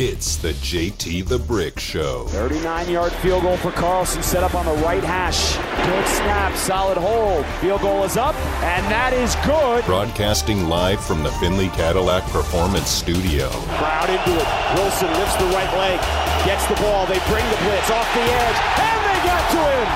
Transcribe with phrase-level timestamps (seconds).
[0.00, 2.26] It's the JT the Brick Show.
[2.28, 5.56] 39 yard field goal for Carlson, set up on the right hash.
[5.58, 7.44] Good snap, solid hold.
[7.58, 9.84] Field goal is up, and that is good.
[9.86, 13.50] Broadcasting live from the Findlay Cadillac Performance Studio.
[13.74, 14.46] Crowd into it.
[14.78, 15.98] Wilson lifts the right leg,
[16.46, 17.02] gets the ball.
[17.10, 19.88] They bring the blitz off the edge, and they got to him.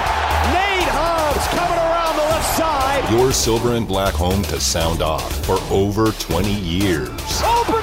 [0.50, 3.06] Nate Hobbs coming around the left side.
[3.14, 7.14] Your silver and black home to sound off for over 20 years.
[7.46, 7.81] Open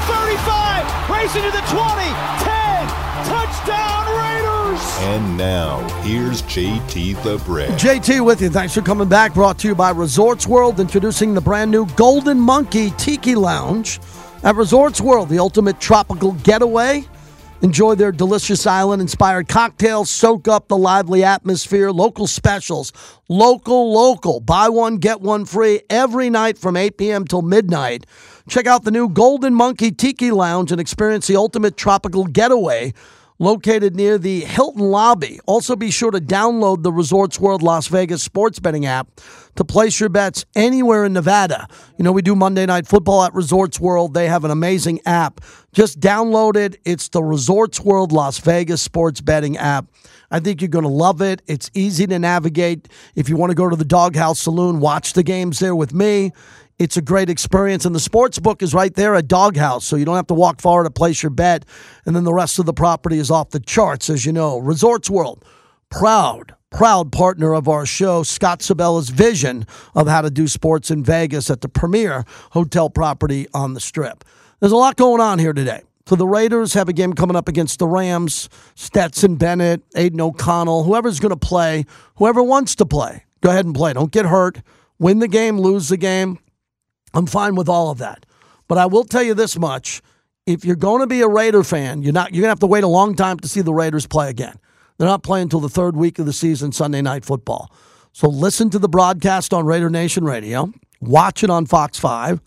[0.00, 1.80] the 35, racing to the 20,
[2.40, 2.88] 10,
[3.26, 4.80] touchdown Raiders.
[5.00, 7.70] And now, here's JT the Brick.
[7.70, 8.50] JT with you.
[8.50, 9.34] Thanks for coming back.
[9.34, 14.00] Brought to you by Resorts World, introducing the brand new Golden Monkey Tiki Lounge
[14.42, 17.04] at Resorts World, the ultimate tropical getaway.
[17.62, 22.90] Enjoy their delicious island inspired cocktails, soak up the lively atmosphere, local specials,
[23.28, 24.40] local, local.
[24.40, 27.26] Buy one, get one free every night from 8 p.m.
[27.26, 28.06] till midnight.
[28.50, 32.92] Check out the new Golden Monkey Tiki Lounge and experience the ultimate tropical getaway
[33.38, 35.38] located near the Hilton lobby.
[35.46, 39.06] Also, be sure to download the Resorts World Las Vegas sports betting app
[39.54, 41.68] to place your bets anywhere in Nevada.
[41.96, 44.14] You know, we do Monday Night Football at Resorts World.
[44.14, 45.40] They have an amazing app.
[45.72, 46.80] Just download it.
[46.84, 49.86] It's the Resorts World Las Vegas sports betting app.
[50.32, 51.40] I think you're going to love it.
[51.46, 52.88] It's easy to navigate.
[53.14, 56.32] If you want to go to the Doghouse Saloon, watch the games there with me.
[56.80, 60.06] It's a great experience, and the sports book is right there at Doghouse, so you
[60.06, 61.66] don't have to walk far to place your bet.
[62.06, 64.56] And then the rest of the property is off the charts, as you know.
[64.56, 65.44] Resorts World,
[65.90, 68.22] proud, proud partner of our show.
[68.22, 73.46] Scott Sibella's vision of how to do sports in Vegas at the premier hotel property
[73.52, 74.24] on the Strip.
[74.60, 75.82] There's a lot going on here today.
[76.06, 78.48] So the Raiders have a game coming up against the Rams.
[78.74, 81.84] Stetson Bennett, Aidan O'Connell, whoever's going to play,
[82.16, 83.92] whoever wants to play, go ahead and play.
[83.92, 84.62] Don't get hurt.
[84.98, 86.38] Win the game, lose the game.
[87.14, 88.26] I'm fine with all of that.
[88.68, 90.00] But I will tell you this much.
[90.46, 92.66] If you're going to be a Raider fan, you're not you're going to have to
[92.66, 94.56] wait a long time to see the Raiders play again.
[94.98, 97.72] They're not playing until the third week of the season, Sunday night football.
[98.12, 102.40] So listen to the broadcast on Raider Nation Radio, watch it on Fox 5,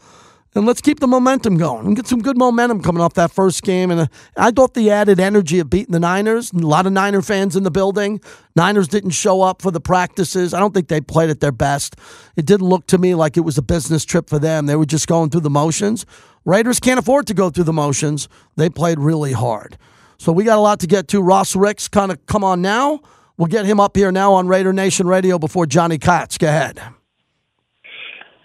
[0.55, 3.63] and let's keep the momentum going and get some good momentum coming off that first
[3.63, 3.91] game.
[3.91, 7.21] And uh, I thought the added energy of beating the Niners, a lot of Niner
[7.21, 8.21] fans in the building.
[8.55, 10.53] Niners didn't show up for the practices.
[10.53, 11.95] I don't think they played at their best.
[12.35, 14.65] It didn't look to me like it was a business trip for them.
[14.65, 16.05] They were just going through the motions.
[16.45, 18.27] Raiders can't afford to go through the motions.
[18.55, 19.77] They played really hard.
[20.17, 21.21] So we got a lot to get to.
[21.21, 23.01] Ross Ricks kind of come on now.
[23.37, 26.37] We'll get him up here now on Raider Nation Radio before Johnny Kats.
[26.37, 26.79] Go ahead.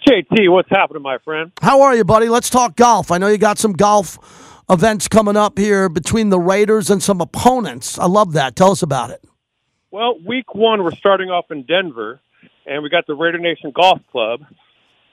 [0.09, 1.53] JT, what's happening, my friend?
[1.61, 2.31] How are you, buddy?
[2.31, 3.11] Let's talk golf.
[3.11, 4.19] I know you got some golf
[4.71, 7.99] events coming up here between the Raiders and some opponents.
[7.99, 8.57] I love that.
[8.57, 9.23] Tell us about it.
[9.91, 12.21] Well, week one, we're starting off in Denver,
[12.65, 14.41] and we got the Raider Nation Golf Club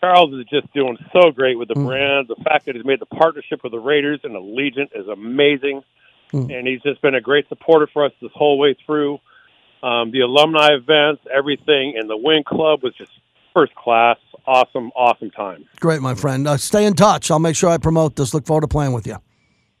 [0.00, 2.28] Charles is just doing so great with the brand.
[2.28, 5.82] The fact that he's made the partnership with the Raiders and Allegiant is amazing.
[6.32, 9.18] And he's just been a great supporter for us this whole way through.
[9.82, 13.10] Um, the alumni events, everything, and the Win Club was just
[13.58, 14.16] first class.
[14.46, 15.66] Awesome, awesome time.
[15.80, 16.46] Great, my friend.
[16.46, 17.30] Uh, stay in touch.
[17.30, 18.32] I'll make sure I promote this.
[18.32, 19.16] Look forward to playing with you.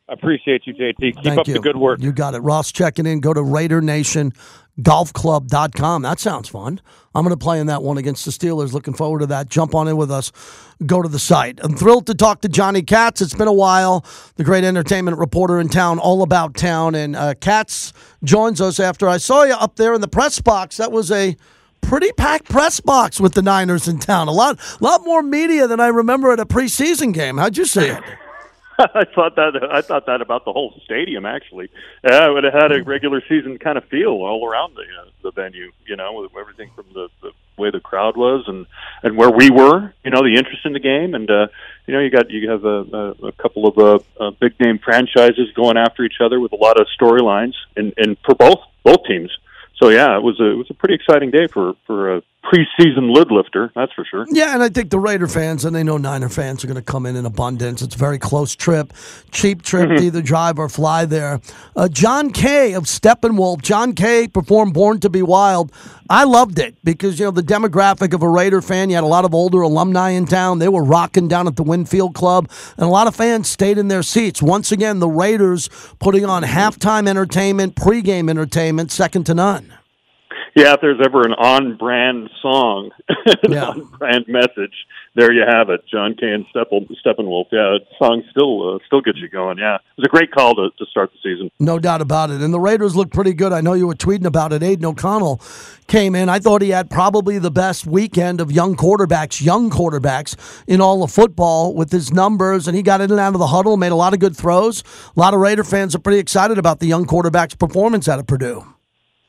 [0.08, 0.96] Appreciate you, JT.
[0.98, 1.54] Keep Thank up you.
[1.54, 2.00] the good work.
[2.00, 2.40] You got it.
[2.40, 3.20] Ross checking in.
[3.20, 4.32] Go to Raider Nation
[4.80, 6.02] golfclub.com.
[6.02, 6.80] That sounds fun.
[7.14, 8.72] I'm going to play in that one against the Steelers.
[8.72, 9.48] Looking forward to that.
[9.48, 10.30] Jump on in with us.
[10.86, 11.58] Go to the site.
[11.62, 13.20] I'm thrilled to talk to Johnny Kats.
[13.20, 14.04] It's been a while.
[14.36, 16.94] The great entertainment reporter in town, all about town.
[16.94, 17.92] And uh, Kats
[18.22, 20.76] joins us after I saw you up there in the press box.
[20.76, 21.36] That was a
[21.88, 24.28] pretty packed press box with the Niners in town.
[24.28, 27.38] A lot, lot more media than I remember at a preseason game.
[27.38, 28.04] How'd you see it?
[28.78, 31.68] I thought that I thought that about the whole stadium actually.
[32.04, 35.10] Yeah, it would have had a regular season kind of feel all around the uh,
[35.22, 35.72] the venue.
[35.86, 38.66] You know, with everything from the, the way the crowd was and
[39.02, 39.92] and where we were.
[40.04, 41.48] You know, the interest in the game, and uh,
[41.86, 44.78] you know, you got you have a, a, a couple of uh, uh, big name
[44.78, 49.04] franchises going after each other with a lot of storylines, and and for both both
[49.08, 49.36] teams.
[49.80, 53.14] So yeah, it was a it was a pretty exciting day for for a preseason
[53.14, 54.24] lid lifter, that's for sure.
[54.30, 56.82] Yeah, and I think the Raider fans and they know Niner fans are going to
[56.82, 57.82] come in in abundance.
[57.82, 58.92] It's a very close trip,
[59.30, 61.40] cheap trip to either drive or fly there.
[61.76, 63.62] Uh, John Kay of Steppenwolf.
[63.62, 65.72] John Kay performed "Born to Be Wild."
[66.10, 68.88] I loved it because you know the demographic of a Raider fan.
[68.88, 70.58] You had a lot of older alumni in town.
[70.58, 73.76] They were rocking down at the Wynn Field Club, and a lot of fans stayed
[73.76, 74.40] in their seats.
[74.40, 75.68] Once again, the Raiders
[75.98, 79.77] putting on halftime entertainment, pregame entertainment, second to none.
[80.56, 83.64] Yeah, if there's ever an on-brand song, an Yeah.
[83.66, 84.74] on-brand message,
[85.14, 85.82] there you have it.
[85.90, 87.46] John Kay and Steppen, Steppenwolf.
[87.52, 89.58] Yeah, the song still uh, still gets you going.
[89.58, 91.50] Yeah, it was a great call to, to start the season.
[91.60, 92.40] No doubt about it.
[92.40, 93.52] And the Raiders look pretty good.
[93.52, 94.62] I know you were tweeting about it.
[94.62, 95.40] Aidan O'Connell
[95.86, 96.28] came in.
[96.28, 100.36] I thought he had probably the best weekend of young quarterbacks, young quarterbacks
[100.66, 102.66] in all of football with his numbers.
[102.68, 104.82] And he got in and out of the huddle, made a lot of good throws.
[105.16, 108.26] A lot of Raider fans are pretty excited about the young quarterback's performance out of
[108.26, 108.64] Purdue.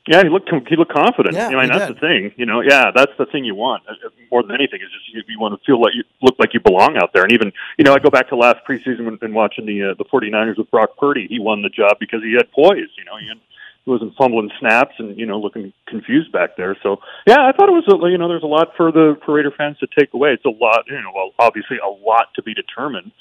[0.07, 1.35] Yeah, he looked he looked confident.
[1.35, 1.97] Yeah, I mean, that's did.
[1.97, 2.31] the thing.
[2.37, 5.13] You know, yeah, that's the thing you want Uh, uh, more than anything is just
[5.13, 7.23] you, you want to feel like you look like you belong out there.
[7.23, 9.93] And even you know, I go back to last preseason when, and watching the uh,
[9.97, 11.27] the 49ers with Brock Purdy.
[11.27, 12.89] He won the job because he had poise.
[12.97, 13.37] You know, he, had,
[13.83, 16.77] he wasn't fumbling snaps and you know looking confused back there.
[16.81, 19.35] So yeah, I thought it was a, you know there's a lot for the for
[19.35, 20.31] Raider fans to take away.
[20.31, 20.85] It's a lot.
[20.87, 23.11] You know, well, obviously a lot to be determined.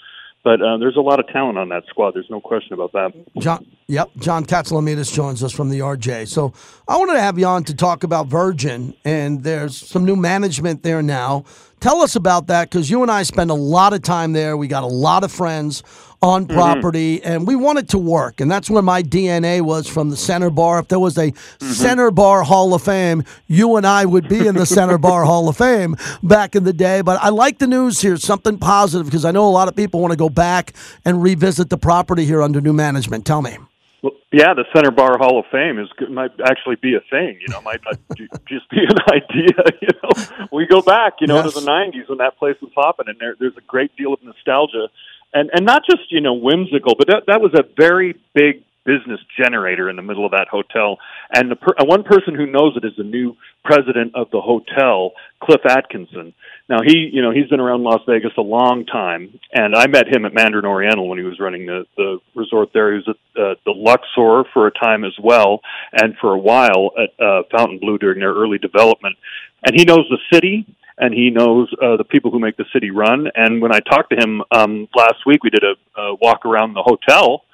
[0.45, 2.15] But uh, there's a lot of talent on that squad.
[2.15, 3.13] There's no question about that.
[3.39, 6.29] John, yep, John Katsilometes joins us from the RJ.
[6.29, 6.53] So
[6.87, 10.85] I wanted to have you on to talk about Virgin, and there's some new management
[10.85, 11.45] there now.
[11.81, 14.57] Tell us about that because you and I spend a lot of time there.
[14.57, 15.83] We got a lot of friends
[16.21, 16.55] on mm-hmm.
[16.55, 18.41] property, and we want it to work.
[18.41, 20.81] And that's where my DNA was from the Center Bar.
[20.81, 21.67] If there was a mm-hmm.
[21.73, 25.49] Center Bar Hall of Fame, you and I would be in the Center Bar Hall
[25.49, 27.01] of Fame back in the day.
[27.01, 30.01] But I like the news here, something positive, because I know a lot of people
[30.01, 30.75] want to go back
[31.05, 33.25] and revisit the property here under new management.
[33.25, 33.59] Tell me.
[34.03, 37.39] Well, yeah, the Center Bar Hall of Fame is might actually be a thing.
[37.41, 37.99] You know, might not
[38.49, 39.49] just be an idea.
[39.81, 41.55] You know, we go back, you know, Yes.
[41.55, 44.23] to the '90s when that place was popping, and there, there's a great deal of
[44.23, 44.89] nostalgia,
[45.33, 49.21] and and not just you know whimsical, but that that was a very big business
[49.37, 50.97] generator in the middle of that hotel.
[51.35, 55.13] And the per- one person who knows it is the new president of the hotel,
[55.43, 56.33] Cliff Atkinson.
[56.71, 60.09] Now he, you know, he's been around Las Vegas a long time, and I met
[60.09, 62.93] him at Mandarin Oriental when he was running the the resort there.
[62.93, 65.61] He was at uh, the Luxor for a time as well,
[65.93, 69.17] and for a while at uh, Fontainebleau during their early development.
[69.65, 70.65] And he knows the city,
[70.99, 73.29] and he knows uh, the people who make the city run.
[73.35, 76.75] And when I talked to him um, last week, we did a, a walk around
[76.75, 77.45] the hotel.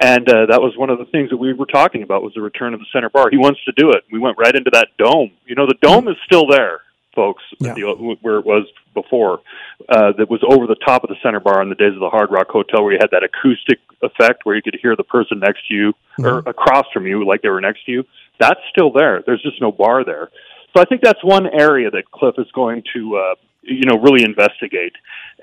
[0.00, 2.40] And uh, that was one of the things that we were talking about was the
[2.40, 3.30] return of the center bar.
[3.30, 4.04] He wants to do it.
[4.12, 5.32] We went right into that dome.
[5.46, 6.82] You know, the dome is still there,
[7.14, 7.74] folks, Yeah.
[7.74, 9.40] the, where it was before.
[9.88, 12.10] Uh, that was over the top of the center bar in the days of the
[12.10, 15.40] Hard Rock Hotel, where you had that acoustic effect where you could hear the person
[15.40, 18.04] next to you or across from you, like they were next to you.
[18.38, 19.22] That's still there.
[19.26, 20.30] There's just no bar there.
[20.74, 24.24] So I think that's one area that Cliff is going to, uh, you know, really
[24.24, 24.92] investigate.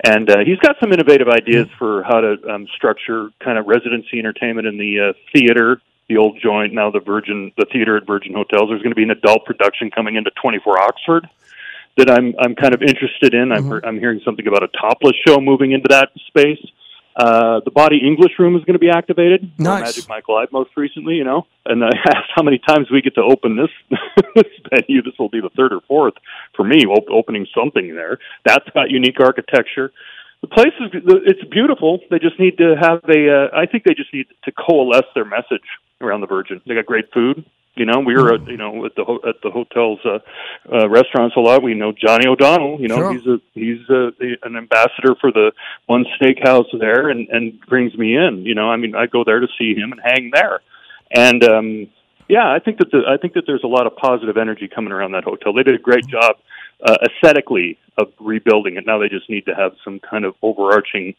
[0.04, 4.18] And uh, he's got some innovative ideas for how to um, structure kind of residency
[4.18, 8.34] entertainment in the uh, theater, the old joint, now the Virgin, the theater at Virgin
[8.34, 8.68] Hotels.
[8.68, 11.28] There's going to be an adult production coming into 24 Oxford
[11.96, 13.52] that I'm I'm kind of interested in.
[13.52, 16.64] I'm I'm hearing something about a topless show moving into that space.
[17.16, 19.50] Uh, the Body English Room is going to be activated.
[19.58, 19.82] Nice.
[19.84, 21.46] Magic Mike Live most recently, you know.
[21.64, 23.70] And I asked how many times we get to open this
[24.34, 25.02] this venue.
[25.02, 26.14] This will be the third or fourth
[26.54, 28.18] for me, op- opening something there.
[28.44, 29.92] That's got unique architecture.
[30.42, 30.90] The place is
[31.26, 32.00] it's beautiful.
[32.10, 33.48] They just need to have a.
[33.48, 35.64] Uh, I think they just need to coalesce their message
[36.02, 36.60] around the Virgin.
[36.66, 37.44] They got great food.
[37.76, 40.18] You know, we were at, you know at the ho- at the hotel's uh,
[40.72, 41.62] uh, restaurants a lot.
[41.62, 42.80] We know Johnny O'Donnell.
[42.80, 43.12] You know, Sure.
[43.12, 44.10] he's a he's a,
[44.46, 45.52] an ambassador for the
[45.86, 48.44] one steakhouse there, and and brings me in.
[48.46, 50.60] You know, I mean, I go there to see him and hang there,
[51.14, 51.86] and um,
[52.28, 54.92] Yeah, I think that the, I think that there's a lot of positive energy coming
[54.92, 55.52] around that hotel.
[55.52, 56.36] They did a great job
[56.82, 58.84] uh, aesthetically of rebuilding it.
[58.86, 61.14] Now they just need to have some kind of overarching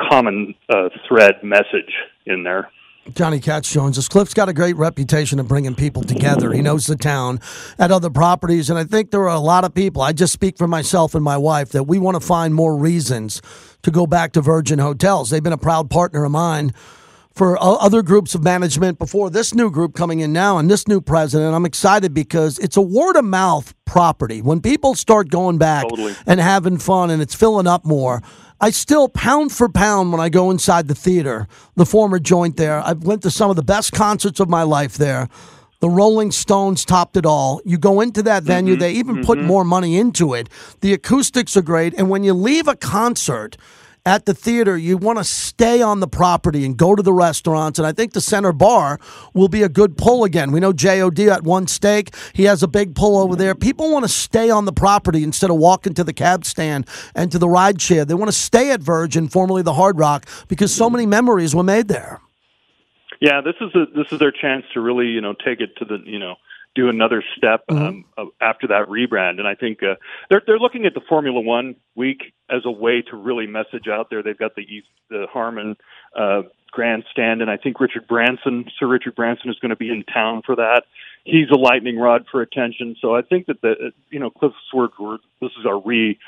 [0.00, 1.92] common uh, thread message
[2.26, 2.70] in there.
[3.14, 3.96] Johnny Kats Jones.
[3.96, 6.52] This Cliff's got a great reputation of bringing people together.
[6.52, 7.40] He knows the town
[7.78, 10.02] at other properties, and I think there are a lot of people.
[10.02, 13.42] I just speak for myself and my wife that we want to find more reasons
[13.82, 15.30] to go back to Virgin Hotels.
[15.30, 16.72] They've been a proud partner of mine
[17.34, 20.86] for uh, other groups of management before this new group coming in now and this
[20.86, 21.54] new president.
[21.54, 24.42] I'm excited because it's a word of mouth property.
[24.42, 26.14] When people start going back totally.
[26.26, 28.22] and having fun and it's filling up more,
[28.62, 32.80] I still pound for pound when I go inside the theater, the former joint there.
[32.80, 35.28] I went to some of the best concerts of my life there.
[35.80, 37.60] The Rolling Stones topped it all.
[37.64, 38.80] You go into that venue, mm-hmm.
[38.80, 39.24] they even mm-hmm.
[39.24, 40.48] put more money into it.
[40.80, 41.92] The acoustics are great.
[41.98, 43.56] And when you leave a concert,
[44.04, 47.78] at the theater, you want to stay on the property and go to the restaurants.
[47.78, 48.98] And I think the center bar
[49.32, 50.50] will be a good pull again.
[50.50, 53.54] We know JOD at one steak, he has a big pull over there.
[53.54, 57.30] People want to stay on the property instead of walking to the cab stand and
[57.30, 58.04] to the ride share.
[58.04, 61.62] They want to stay at Virgin, formerly the Hard Rock, because so many memories were
[61.62, 62.20] made there.
[63.20, 65.84] Yeah, this is a, this is their chance to really you know take it to
[65.84, 66.34] the you know
[66.74, 68.02] do another step mm-hmm.
[68.20, 69.38] um, after that rebrand.
[69.38, 69.94] And I think uh,
[70.30, 74.08] they're they're looking at the Formula One week as a way to really message out
[74.10, 74.22] there.
[74.22, 75.76] They've got the East, the Harmon
[76.16, 80.04] uh, grandstand, and I think Richard Branson, Sir Richard Branson, is going to be in
[80.04, 80.84] town for that.
[81.24, 82.96] He's a lightning rod for attention.
[83.00, 86.18] So I think that the you know Cliff Swardsworth, this is our re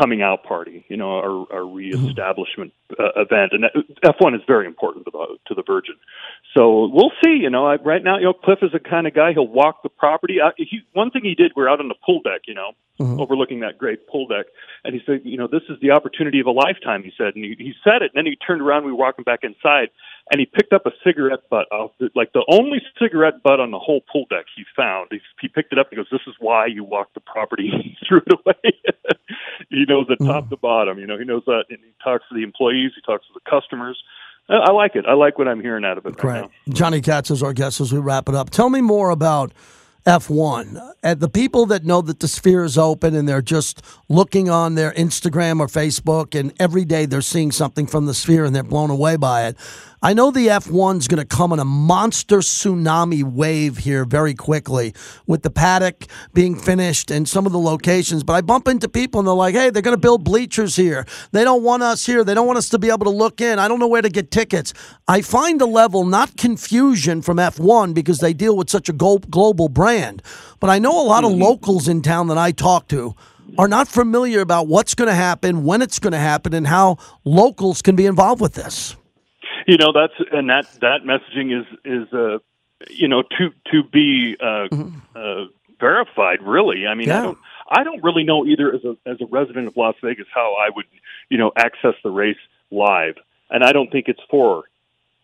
[0.00, 3.64] coming out party, you know, our, our reestablishment uh, event, and
[4.04, 5.94] F1 is very important to the to the Virgin.
[6.56, 7.36] So we'll see.
[7.40, 9.82] You know, I, right now, you know, Cliff is the kind of guy he'll walk
[9.82, 10.38] the property.
[10.42, 13.20] I, he, one thing he did, we're out on the pool deck, you know, mm-hmm.
[13.20, 14.46] overlooking that great pool deck,
[14.84, 17.02] and he said, you know, this is the opportunity of a lifetime.
[17.02, 18.84] He said, and he, he said it, and then he turned around.
[18.84, 19.88] We were walking back inside,
[20.30, 23.70] and he picked up a cigarette butt off, the, like the only cigarette butt on
[23.70, 25.08] the whole pool deck he found.
[25.10, 27.96] He, he picked it up and goes, "This is why you walk the property." he
[28.06, 28.72] threw it away.
[29.70, 30.50] he knows it top mm.
[30.50, 30.98] to bottom.
[30.98, 32.83] You know, he knows that, and he talks to the employees.
[32.94, 34.02] He talks to the customers.
[34.48, 35.06] I like it.
[35.06, 36.22] I like what I'm hearing out of it.
[36.22, 38.50] Right, right Johnny Kats is our guest as we wrap it up.
[38.50, 39.52] Tell me more about
[40.06, 40.92] F1.
[41.02, 44.50] And uh, the people that know that the sphere is open and they're just looking
[44.50, 48.54] on their Instagram or Facebook, and every day they're seeing something from the sphere and
[48.54, 49.56] they're blown away by it.
[50.04, 54.92] I know the F1's going to come in a monster tsunami wave here very quickly
[55.26, 58.22] with the paddock being finished and some of the locations.
[58.22, 61.06] But I bump into people and they're like, hey, they're going to build bleachers here.
[61.32, 62.22] They don't want us here.
[62.22, 63.58] They don't want us to be able to look in.
[63.58, 64.74] I don't know where to get tickets.
[65.08, 69.70] I find a level not confusion from F1 because they deal with such a global
[69.70, 70.22] brand.
[70.60, 71.44] But I know a lot of mm-hmm.
[71.44, 73.14] locals in town that I talk to
[73.56, 76.98] are not familiar about what's going to happen, when it's going to happen, and how
[77.24, 78.96] locals can be involved with this
[79.66, 82.38] you know that's and that that messaging is is uh
[82.90, 84.98] you know to to be uh, mm-hmm.
[85.14, 85.46] uh
[85.80, 87.18] verified really i mean yeah.
[87.18, 87.38] i don't
[87.70, 90.70] i don't really know either as a as a resident of las vegas how i
[90.74, 90.86] would
[91.28, 92.36] you know access the race
[92.70, 93.16] live
[93.50, 94.64] and i don't think it's for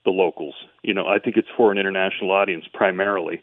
[0.04, 0.54] the locals.
[0.82, 3.42] You know, I think it's for an international audience primarily,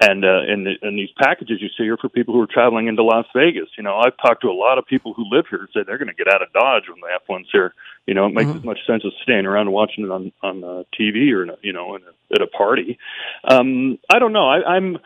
[0.00, 2.86] and uh, and the, and these packages you see are for people who are traveling
[2.86, 3.68] into Las Vegas.
[3.76, 5.98] You know, I've talked to a lot of people who live here and say they're
[5.98, 7.74] going to get out of Dodge when the F1's here.
[8.06, 8.58] You know, it makes mm-hmm.
[8.58, 11.72] as much sense as staying around and watching it on on uh, TV or you
[11.72, 12.98] know in a, at a party.
[13.44, 14.48] Um, I don't know.
[14.48, 14.98] I, I'm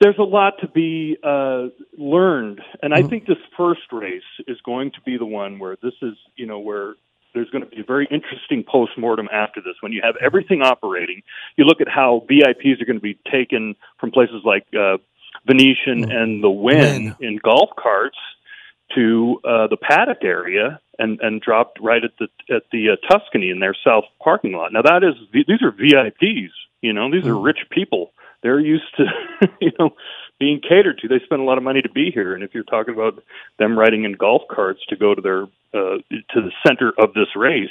[0.00, 3.08] there's a lot to be uh, learned, and I mm-hmm.
[3.08, 6.60] think this first race is going to be the one where this is, you know,
[6.60, 6.94] where
[7.38, 11.22] there's going to be a very interesting post-mortem after this when you have everything operating
[11.56, 14.96] you look at how vips are going to be taken from places like uh,
[15.46, 16.12] venetian mm.
[16.12, 18.18] and the Wynn in golf carts
[18.94, 23.50] to uh, the paddock area and and dropped right at the at the uh, tuscany
[23.50, 26.48] in their south parking lot now that is these are vips
[26.82, 27.44] you know these are mm.
[27.44, 29.04] rich people they're used to
[29.60, 29.90] you know
[30.38, 31.08] being catered to.
[31.08, 33.22] They spend a lot of money to be here, and if you're talking about
[33.58, 35.42] them riding in golf carts to go to their
[35.74, 35.98] uh,
[36.30, 37.68] to the center of this race,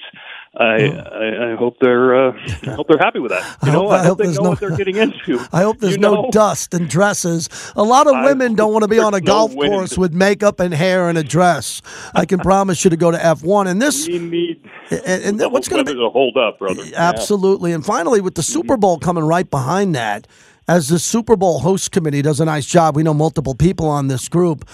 [0.56, 1.08] I.
[1.18, 2.32] I, I hope they're uh,
[2.64, 3.58] I hope they're happy with that.
[3.64, 5.40] You I know, hope, I, hope, hope they know no, what they're getting into.
[5.54, 7.50] I hope there's you no dust and dresses.
[7.76, 10.60] A lot of women don't want to be on a golf no course with makeup
[10.60, 11.82] and hair and a dress.
[12.14, 13.68] I can promise you to go to F1.
[13.68, 16.84] And this, we need, and, and what's going to be a hold up, brother?
[16.96, 17.72] Absolutely.
[17.72, 17.76] Yeah.
[17.76, 20.28] And finally, with the Super Bowl coming right behind that
[20.68, 22.96] as the Super Bowl host committee does a nice job.
[22.96, 24.68] We know multiple people on this group.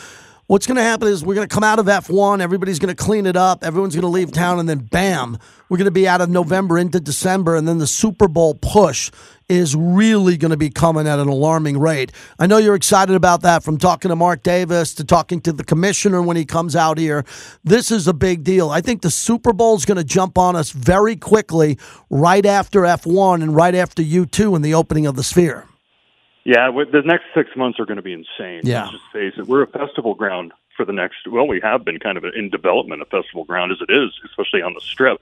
[0.48, 2.42] What's going to happen is we're going to come out of F1.
[2.42, 3.64] Everybody's going to clean it up.
[3.64, 5.38] Everyone's going to leave town, and then bam,
[5.70, 9.10] we're going to be out of November into December, and then the Super Bowl push
[9.48, 12.12] is really going to be coming at an alarming rate.
[12.38, 15.64] I know you're excited about that from talking to Mark Davis to talking to the
[15.64, 17.24] commissioner when he comes out here.
[17.64, 18.70] This is a big deal.
[18.70, 21.78] I think the Super Bowl is going to jump on us very quickly
[22.10, 25.68] right after F1 and right after U2 in the opening of the sphere.
[26.46, 28.62] Yeah, the next six months are going to be insane.
[28.64, 28.84] Yeah.
[28.84, 29.48] Let's just face it.
[29.48, 31.28] We're a festival ground for the next.
[31.28, 34.62] Well, we have been kind of in development, a festival ground as it is, especially
[34.62, 35.22] on the strip.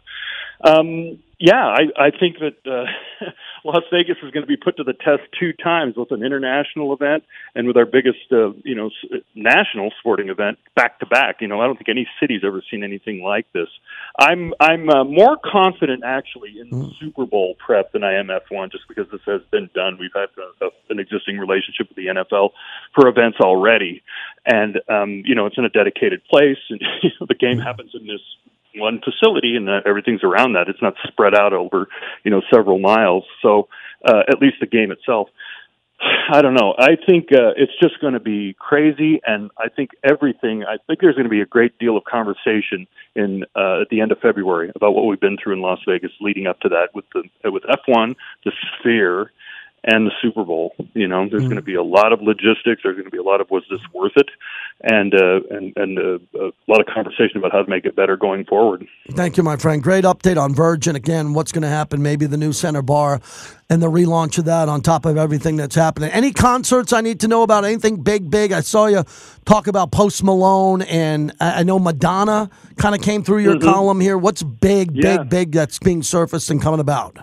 [0.64, 3.26] Um, yeah, I, I think that uh,
[3.64, 6.94] Las Vegas is going to be put to the test two times with an international
[6.94, 7.24] event
[7.56, 11.38] and with our biggest, uh, you know, s- national sporting event back to back.
[11.42, 13.68] You know, I don't think any city's ever seen anything like this.
[14.20, 18.72] I'm I'm uh, more confident actually in the Super Bowl prep than I am F1,
[18.72, 19.98] just because this has been done.
[20.00, 22.52] We've had a, a, an existing relationship with the NFL
[22.96, 24.02] for events already,
[24.46, 27.92] and um, you know, it's in a dedicated place, and you know, the game happens
[27.94, 28.22] in this
[28.76, 30.68] one facility and that everything's around that.
[30.68, 31.88] It's not spread out over,
[32.24, 33.24] you know, several miles.
[33.42, 33.68] So,
[34.06, 35.30] uh, at least the game itself.
[36.34, 36.74] I don't know.
[36.78, 40.64] I think uh, it's just going to be crazy, and I think everything.
[40.64, 44.02] I think there's going to be a great deal of conversation in uh, at the
[44.02, 46.90] end of February about what we've been through in Las Vegas leading up to that
[46.96, 49.32] with the with F1, the Sphere,
[49.84, 50.76] and the Super Bowl.
[50.94, 52.82] You know, there's going to be a lot of logistics.
[52.84, 54.30] There's going to be a lot of was this worth it,
[54.82, 58.16] and uh, and and uh, a lot of conversation about how to make it better
[58.16, 58.86] going forward.
[59.12, 59.82] Thank you, my friend.
[59.82, 60.96] Great update on Virgin.
[60.96, 62.02] Again, what's going to happen?
[62.02, 63.22] Maybe the new center bar
[63.70, 66.12] and the relaunch of that on top of everything that's happening.
[66.12, 67.66] Any concerts I need to know about?
[67.66, 68.52] Anything big, big?
[68.52, 69.04] I saw you
[69.46, 74.00] talk about Post Malone, and I I know Madonna kind of came through your column
[74.00, 74.18] here.
[74.18, 75.18] What's big, Yeah.
[75.18, 77.20] big, big that's being surfaced and coming about?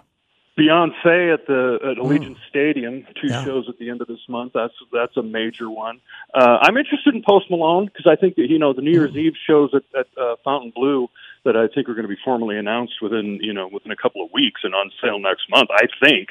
[0.58, 2.48] Beyonce at the at Allegiant Mm.
[2.48, 3.44] Stadium, two Yeah.
[3.44, 4.52] shows at the end of this month.
[4.54, 6.00] That's that's a major one.
[6.34, 9.12] Uh, I'm interested in Post Malone because I think that you know the New Year's
[9.12, 9.18] Mm.
[9.26, 11.10] Eve shows at, at uh, Fontainebleau
[11.44, 14.24] that I think are going to be formally announced within you know within a couple
[14.24, 15.70] of weeks and on sale next month.
[15.70, 16.28] I think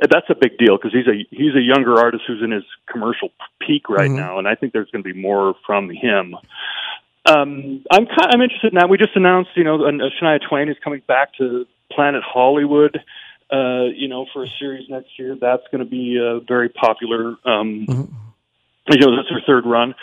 [0.00, 3.30] that's a big deal because he's a he's a younger artist who's in his commercial
[3.60, 4.16] peak right Mm-hmm.
[4.16, 6.36] now, and I think there's going to be more from him.
[7.26, 8.88] Um, I'm kind I'm interested in that.
[8.88, 9.90] We just announced, you know, uh,
[10.22, 13.00] Shania Twain is coming back to Planet Hollywood,
[13.52, 15.36] uh, you know, for a series next year.
[15.40, 17.36] That's going to be uh, very popular.
[17.44, 17.86] Um,
[18.88, 19.94] You know, that's her third run.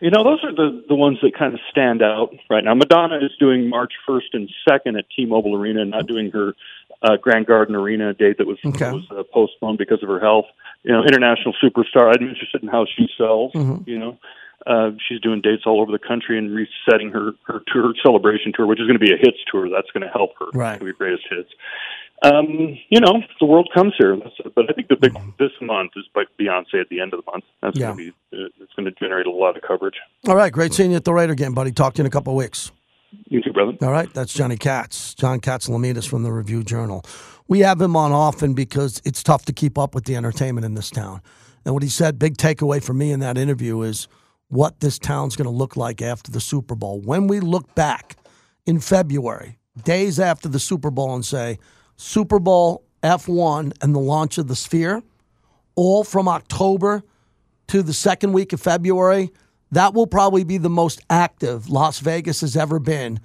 [0.00, 2.72] You know, those are the the ones that kind of stand out right now.
[2.74, 6.54] Madonna is doing March 1st and 2nd at T-Mobile Arena, and not doing her
[7.02, 8.90] uh, Grand Garden Arena date that was Okay.
[8.90, 10.46] was uh, postponed because of her health.
[10.84, 12.14] You know, international superstar.
[12.16, 13.52] I'm interested in how she sells.
[13.84, 14.18] You know,
[14.66, 18.64] uh, she's doing dates all over the country and resetting her her tour celebration tour,
[18.66, 19.68] which is going to be a hits tour.
[19.68, 20.46] That's going to help her.
[20.54, 20.72] Right.
[20.74, 21.50] It's going to be greatest hits.
[22.22, 24.16] Um, you know, the world comes here.
[24.54, 27.30] But I think the big this month is by Beyonce at the end of the
[27.30, 27.44] month.
[27.62, 27.86] That's Yeah.
[27.94, 29.94] going to be uh, it's going to generate a lot of coverage.
[30.28, 31.72] All right, great seeing you at the Raider game, buddy.
[31.72, 32.72] Talk to you in a couple of weeks.
[33.28, 33.72] You too, brother.
[33.82, 37.04] All right, that's Johnny Kats, John Katsilometes from the Review Journal.
[37.48, 40.74] We have him on often because it's tough to keep up with the entertainment in
[40.74, 41.20] this town.
[41.64, 44.06] And what he said, big takeaway for me in that interview is
[44.48, 47.00] what this town's going to look like after the Super Bowl.
[47.00, 48.16] When we look back
[48.66, 51.58] in February, days after the Super Bowl, and say,
[52.00, 55.02] Super Bowl F1 and the launch of the Sphere,
[55.74, 57.02] all from October
[57.68, 59.30] to the second week of February,
[59.70, 63.20] that will probably be the most active Las Vegas has ever been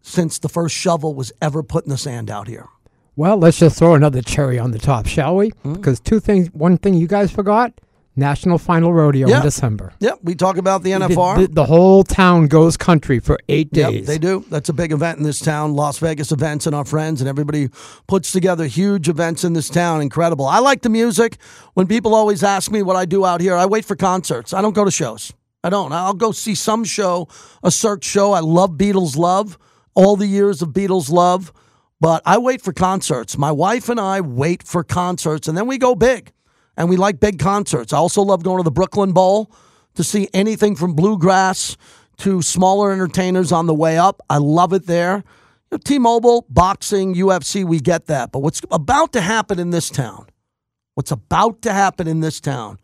[0.00, 2.68] since the first shovel was ever put in the sand out here.
[3.16, 5.48] Well, let's just throw another cherry on the top, shall we?
[5.48, 5.72] Hmm?
[5.72, 6.52] Because two things.
[6.52, 7.72] One thing you guys forgot:
[8.18, 9.36] National Final Rodeo Yeah.
[9.38, 9.92] in December.
[10.00, 11.36] Yep, we talk about the The, NFR.
[11.40, 14.06] the- the whole town goes country for eight Yep, days.
[14.06, 14.44] they do.
[14.50, 15.74] That's a big event in this town.
[15.74, 17.68] Las Vegas events and our friends and everybody
[18.06, 20.02] puts together huge events in this town.
[20.02, 20.46] Incredible.
[20.46, 21.38] I like the music.
[21.74, 24.52] When people always ask me what I do out here, I wait for concerts.
[24.52, 25.32] I don't go to shows.
[25.64, 25.92] I don't.
[25.92, 27.28] I'll go see some show,
[27.62, 28.32] a Cirque show.
[28.32, 29.58] I love Beatles Love,
[29.94, 31.52] all the years of Beatles Love,
[32.00, 33.36] but I wait for concerts.
[33.36, 36.32] My wife and I wait for concerts, and then we go big.
[36.78, 37.92] And we like big concerts.
[37.92, 39.50] I also love going to the Brooklyn Bowl
[39.96, 41.76] to see anything from bluegrass
[42.18, 44.22] to smaller entertainers on the way up.
[44.30, 45.16] I love it there.
[45.16, 48.30] You know, T-Mobile, boxing, UFC, we get that.
[48.30, 50.28] But what's about to happen in this town,
[50.94, 52.78] what's about to happen in this town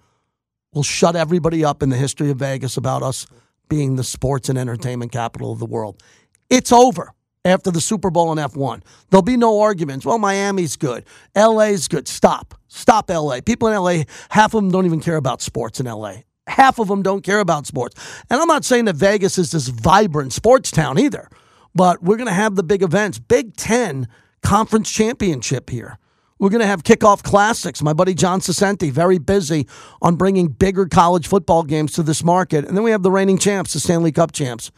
[0.72, 3.28] will shut everybody up in the history of Vegas about us
[3.68, 6.02] being the sports and entertainment capital of the world.
[6.50, 7.13] It's over
[7.44, 8.82] after the Super Bowl and F1.
[9.10, 10.06] There'll be no arguments.
[10.06, 11.04] Well, Miami's good.
[11.36, 12.08] LA's good.
[12.08, 12.54] Stop.
[12.68, 13.40] Stop LA.
[13.44, 16.16] People in LA, half of them don't even care about sports in LA.
[16.46, 17.94] Half of them don't care about sports.
[18.30, 21.28] And I'm not saying that Vegas is this vibrant sports town either,
[21.74, 23.18] but we're going to have the big events.
[23.18, 24.08] Big 10
[24.42, 25.98] conference championship here.
[26.38, 27.80] We're going to have kickoff classics.
[27.80, 29.66] My buddy John Saccenti, very busy
[30.02, 32.66] on bringing bigger college football games to this market.
[32.66, 34.70] And then we have the reigning champs, the Stanley Cup champs,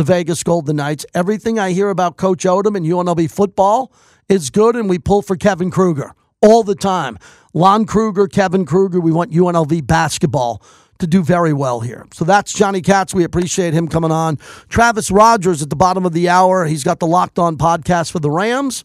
[0.00, 1.04] the Vegas Golden Knights.
[1.12, 3.92] Everything I hear about Coach Odom and UNLV football
[4.30, 7.18] is good, and we pull for Kevin Kruger all the time.
[7.52, 10.62] Lon Kruger, Kevin Kruger, we want UNLV basketball
[11.00, 12.06] to do very well here.
[12.14, 13.12] So that's Johnny Kats.
[13.12, 14.38] We appreciate him coming on.
[14.70, 16.64] Travis Rogers at the bottom of the hour.
[16.64, 18.84] He's got the Locked On podcast for the Rams.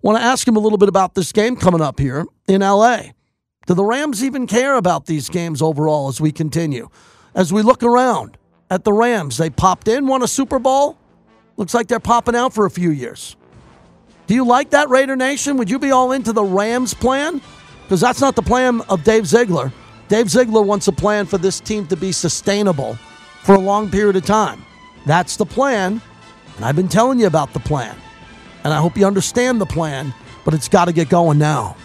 [0.00, 3.08] Want to ask him a little bit about this game coming up here in LA.
[3.66, 6.88] Do the Rams even care about these games overall as we continue?
[7.34, 8.38] As we look around
[8.70, 10.96] at the Rams, they popped in, won a Super Bowl.
[11.56, 13.36] Looks like they're popping out for a few years.
[14.26, 15.56] Do you like that, Raider Nation?
[15.58, 17.40] Would you be all into the Rams plan?
[17.82, 19.72] Because that's not the plan of Dave Ziegler.
[20.08, 22.94] Dave Ziegler wants a plan for this team to be sustainable
[23.42, 24.64] for a long period of time.
[25.06, 26.00] That's the plan.
[26.56, 27.96] And I've been telling you about the plan.
[28.64, 31.76] And I hope you understand the plan, but it's got to get going now.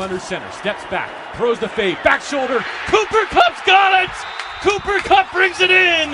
[0.00, 2.64] Under center, steps back, throws the fade, back shoulder.
[2.86, 4.10] Cooper Kupp's got it!
[4.62, 6.12] Cooper Kupp brings it in!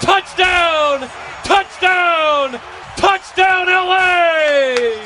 [0.00, 1.08] Touchdown!
[1.44, 2.60] Touchdown!
[2.96, 5.02] Touchdown LA!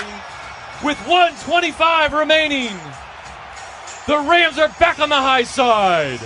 [0.85, 2.77] With 125 remaining.
[4.07, 6.21] The Rams are back on the high side.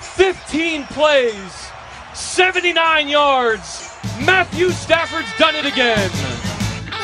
[0.00, 1.70] 15 plays,
[2.14, 3.94] 79 yards.
[4.24, 6.41] Matthew Stafford's done it again.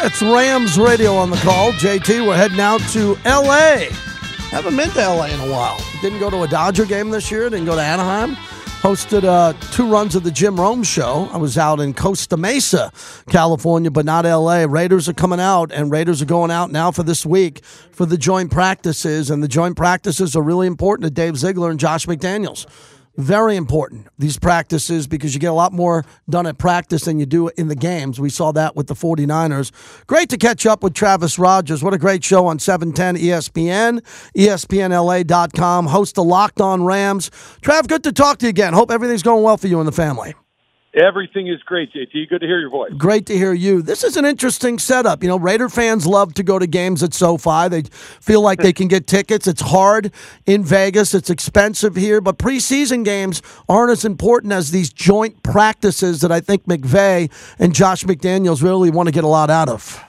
[0.00, 1.72] It's Rams Radio on the call.
[1.72, 3.88] JT, we're heading out to LA.
[4.50, 5.76] Haven't been to LA in a while.
[6.00, 8.36] Didn't go to a Dodger game this year, didn't go to Anaheim.
[8.80, 11.28] Hosted uh, two runs of the Jim Rome show.
[11.32, 12.92] I was out in Costa Mesa,
[13.28, 14.66] California, but not LA.
[14.68, 18.16] Raiders are coming out, and Raiders are going out now for this week for the
[18.16, 19.30] joint practices.
[19.30, 22.66] And the joint practices are really important to Dave Ziegler and Josh McDaniels.
[23.18, 27.26] Very important, these practices, because you get a lot more done at practice than you
[27.26, 28.20] do in the games.
[28.20, 29.72] We saw that with the 49ers.
[30.06, 31.82] Great to catch up with Travis Rogers.
[31.82, 34.04] What a great show on 710 ESPN,
[34.36, 37.30] ESPNLA.com, host of Locked On Rams.
[37.60, 38.72] Trav, good to talk to you again.
[38.72, 40.36] Hope everything's going well for you and the family.
[40.94, 42.30] Everything is great, JT.
[42.30, 42.92] Good to hear your voice.
[42.96, 43.82] Great to hear you.
[43.82, 45.22] This is an interesting setup.
[45.22, 47.68] You know, Raider fans love to go to games at SoFi.
[47.68, 49.46] They feel like they can get tickets.
[49.46, 50.10] It's hard
[50.46, 56.22] in Vegas, it's expensive here, but preseason games aren't as important as these joint practices
[56.22, 60.02] that I think McVay and Josh McDaniels really want to get a lot out of.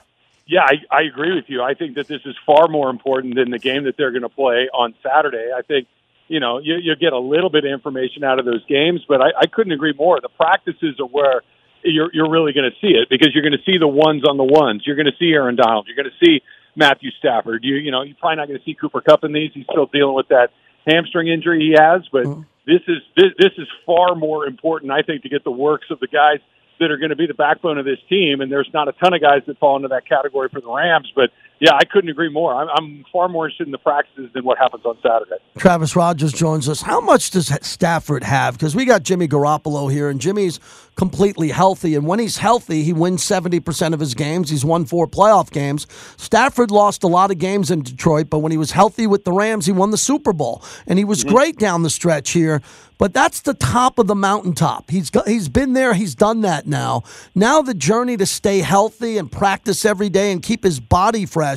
[0.46, 1.62] Yeah, I, I agree with you.
[1.62, 4.28] I think that this is far more important than the game that they're going to
[4.28, 5.50] play on Saturday.
[5.56, 5.86] I think
[6.30, 9.20] you know, you, you get a little bit of information out of those games, but
[9.20, 10.20] I, I couldn't agree more.
[10.22, 11.42] The practices are where
[11.82, 14.36] you're, you're really going to see it because you're going to see the ones on
[14.36, 14.84] the ones.
[14.86, 15.88] You're going to see Aaron Donald.
[15.88, 16.40] You're going to see
[16.76, 17.64] Matthew Stafford.
[17.64, 19.50] You, you know, you're probably not going to see Cooper Kupp in these.
[19.52, 20.50] He's still dealing with that
[20.86, 22.42] hamstring injury he has, but mm-hmm.
[22.64, 25.98] this is this, this is far more important, I think, to get the works of
[25.98, 26.38] the guys
[26.78, 28.40] that are going to be the backbone of this team.
[28.40, 31.10] And there's not a ton of guys that fall into that category for the Rams,
[31.14, 32.54] but yeah, I couldn't agree more.
[32.54, 35.42] I'm, I'm, far more interested in the practices than what happens on Saturday.
[35.58, 36.80] Travis Rogers joins us.
[36.80, 38.54] How much does Stafford have?
[38.54, 40.58] Because we got Jimmy Garoppolo here, and Jimmy's
[40.96, 41.94] completely healthy.
[41.94, 44.48] And when he's healthy, he wins 70% of his games.
[44.48, 45.86] He's won four playoff games.
[46.16, 49.32] Stafford lost a lot of games in Detroit, but when he was healthy with the
[49.32, 50.62] Rams, he won the Super Bowl.
[50.86, 51.34] And he was mm-hmm.
[51.34, 52.62] great down the stretch here.
[53.00, 54.90] But that's the top of the mountaintop.
[54.90, 55.94] He's got, he's been there.
[55.94, 57.02] He's done that now.
[57.34, 61.49] Now the journey to stay healthy and practice every day and keep his body fresh.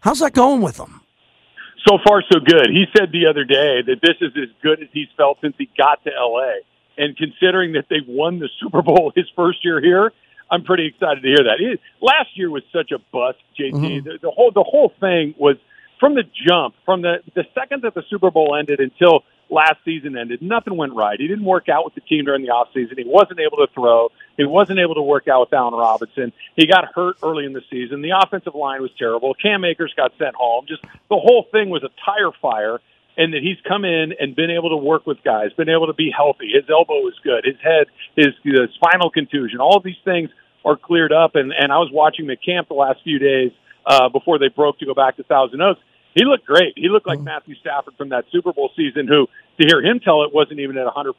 [0.00, 1.00] How's that going with him?
[1.86, 2.68] So far, so good.
[2.70, 5.68] He said the other day that this is as good as he's felt since he
[5.78, 6.62] got to LA.
[6.98, 10.12] And considering that they won the Super Bowl his first year here,
[10.50, 11.60] I'm pretty excited to hear that.
[11.60, 13.72] It, last year was such a bust, JT.
[13.72, 14.08] Mm-hmm.
[14.08, 15.56] The, the whole the whole thing was
[15.98, 20.16] from the jump, from the the second that the Super Bowl ended until last season
[20.16, 21.18] ended, nothing went right.
[21.18, 22.98] He didn't work out with the team during the offseason.
[22.98, 24.10] He wasn't able to throw.
[24.36, 26.32] He wasn't able to work out with Allen Robinson.
[26.56, 28.02] He got hurt early in the season.
[28.02, 29.34] The offensive line was terrible.
[29.34, 30.66] Cam Akers got sent home.
[30.68, 32.80] Just the whole thing was a tire fire.
[33.18, 35.94] And that he's come in and been able to work with guys, been able to
[35.94, 36.50] be healthy.
[36.52, 37.46] His elbow is good.
[37.46, 40.28] His head, his, his spinal contusion, all these things
[40.66, 41.34] are cleared up.
[41.34, 43.52] And, and I was watching the camp the last few days
[43.86, 45.80] uh, before they broke to go back to Thousand Oaks
[46.16, 46.72] he looked great.
[46.76, 47.36] He looked like mm-hmm.
[47.36, 49.28] Matthew Stafford from that Super Bowl season, who
[49.60, 51.12] to hear him tell it wasn't even at 100%.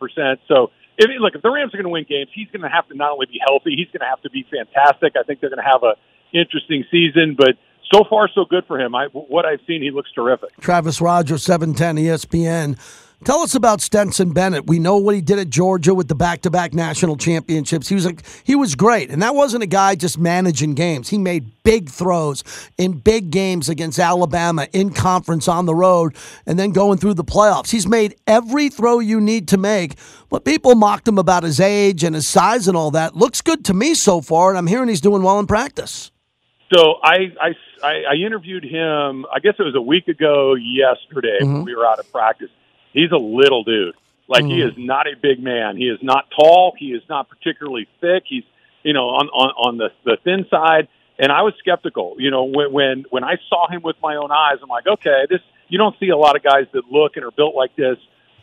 [0.47, 2.87] So, if look, if the Rams are going to win games, he's going to have
[2.89, 5.13] to not only be healthy, he's going to have to be fantastic.
[5.15, 5.93] I think they're going to have a
[6.33, 7.55] interesting season, but
[7.93, 8.95] so far so good for him.
[8.95, 10.49] I, what I've seen, he looks terrific.
[10.59, 13.06] Travis Rogers, 710 ESPN.
[13.25, 14.67] Tell us about Stetson Bennett.
[14.67, 17.89] We know what he did at Georgia with the back-to-back national championships.
[17.89, 21.09] He was like he was great, and that wasn't a guy just managing games.
[21.09, 22.43] He made big throws
[22.77, 27.23] in big games against Alabama in conference on the road, and then going through the
[27.23, 27.71] playoffs.
[27.71, 29.95] He's made every throw you need to make.
[30.29, 33.15] But people mocked him about his age and his size and all that.
[33.15, 36.11] Looks good to me so far, and I'm hearing he's doing well in practice.
[36.71, 39.25] So I I I interviewed him.
[39.33, 41.53] I guess it was a week ago yesterday mm-hmm.
[41.53, 42.49] when we were out of practice
[42.93, 43.95] he's a little dude.
[44.27, 44.51] Like mm.
[44.51, 45.77] he is not a big man.
[45.77, 46.73] He is not tall.
[46.77, 48.23] He is not particularly thick.
[48.27, 48.43] He's
[48.83, 50.87] you know on on on the the thin side.
[51.19, 52.15] and I was skeptical.
[52.19, 55.25] You know, when when when I saw him with my own eyes, I'm like, okay,
[55.29, 57.97] this you don't see a lot of guys that look and are built like this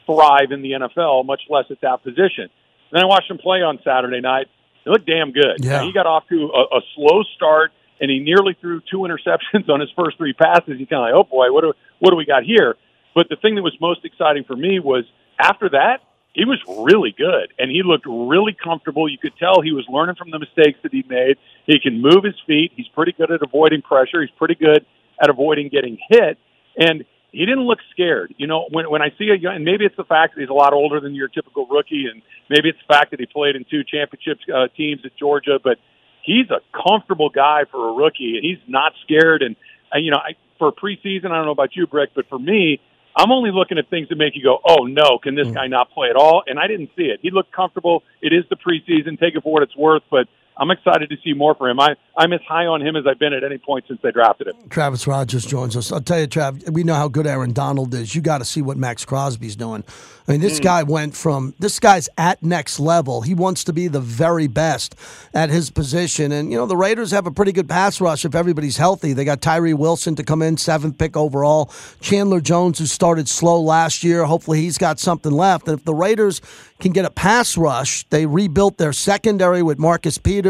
[0.07, 2.50] thrive in the NFL, much less at that position.
[2.92, 4.48] Then I watched him play on Saturday night.
[4.85, 5.59] He looked damn good.
[5.64, 5.83] Yeah.
[5.83, 9.80] He got off to a, a slow start, and he nearly threw two interceptions on
[9.80, 10.78] his first three passes.
[10.78, 12.76] You kind of like, oh boy, what do what do we got here?
[13.14, 15.05] But the thing that was most exciting for me was
[15.38, 15.98] after that,
[16.33, 19.09] he was really good and he looked really comfortable.
[19.09, 21.37] You could tell he was learning from the mistakes that he made.
[21.66, 22.72] He can move his feet.
[22.74, 24.20] He's pretty good at avoiding pressure.
[24.20, 24.85] He's pretty good
[25.22, 26.38] at avoiding getting hit.
[26.77, 28.35] And he didn't look scared.
[28.37, 30.50] You know, when when I see a young, and maybe it's the fact that he's
[30.50, 33.57] a lot older than your typical rookie, and maybe it's the fact that he played
[33.57, 35.79] in two championship uh, teams at Georgia, but
[36.22, 39.42] he's a comfortable guy for a rookie, and he's not scared.
[39.42, 39.57] And
[39.92, 42.81] uh, you know, I, for preseason, I don't know about you, Brick, but for me,
[43.16, 45.55] I'm only looking at things that make you go, "Oh no, can this hmm.
[45.55, 47.20] guy not play at all?" And I didn't see it.
[47.22, 48.03] He looked comfortable.
[48.20, 49.18] It is the preseason.
[49.18, 51.80] Take it for what it's worth, but I'm excited to see more for him.
[51.80, 54.48] I, I'm as high on him as I've been at any point since they drafted
[54.48, 54.54] him.
[54.70, 55.90] Travis Rogers joins us.
[55.90, 58.14] I'll tell you, Trav, we know how good Aaron Donald is.
[58.14, 59.82] You got to see what Maxx Crosby's doing.
[60.28, 60.64] I mean, this hmm.
[60.64, 63.22] guy went from this guy's at next level.
[63.22, 64.94] He wants to be the very best
[65.34, 66.30] at his position.
[66.30, 69.12] And, you know, the Raiders have a pretty good pass rush if everybody's healthy.
[69.12, 71.72] They got Tyree Wilson to come in, seventh pick overall.
[72.00, 74.24] Chandler Jones, who started slow last year.
[74.24, 75.66] Hopefully he's got something left.
[75.66, 76.40] And if the Raiders
[76.78, 80.43] can get a pass rush, they rebuilt their secondary with Marcus Peters.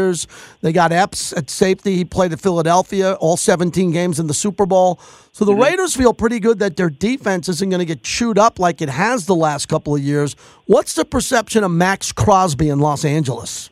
[0.61, 1.95] They got Epps at safety.
[1.95, 4.99] He played at Philadelphia all 17 games in the Super Bowl.
[5.31, 8.59] So the Raiders feel pretty good that their defense isn't going to get chewed up
[8.59, 10.35] like it has the last couple of years.
[10.65, 13.69] What's the perception of Maxx Crosby in Los Angeles?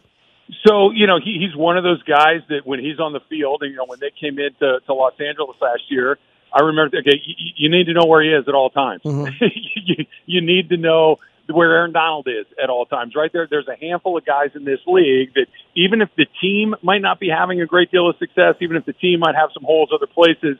[0.65, 3.63] So you know he, he's one of those guys that when he's on the field,
[3.63, 6.17] and you know when they came into to Los Angeles last year,
[6.51, 6.97] I remember.
[6.97, 9.01] Okay, you, you need to know where he is at all times.
[9.03, 9.33] Mm-hmm.
[9.86, 11.19] you, you need to know
[11.51, 13.13] where Aaron Donald is at all times.
[13.15, 16.75] Right there, there's a handful of guys in this league that even if the team
[16.82, 19.49] might not be having a great deal of success, even if the team might have
[19.53, 20.58] some holes other places,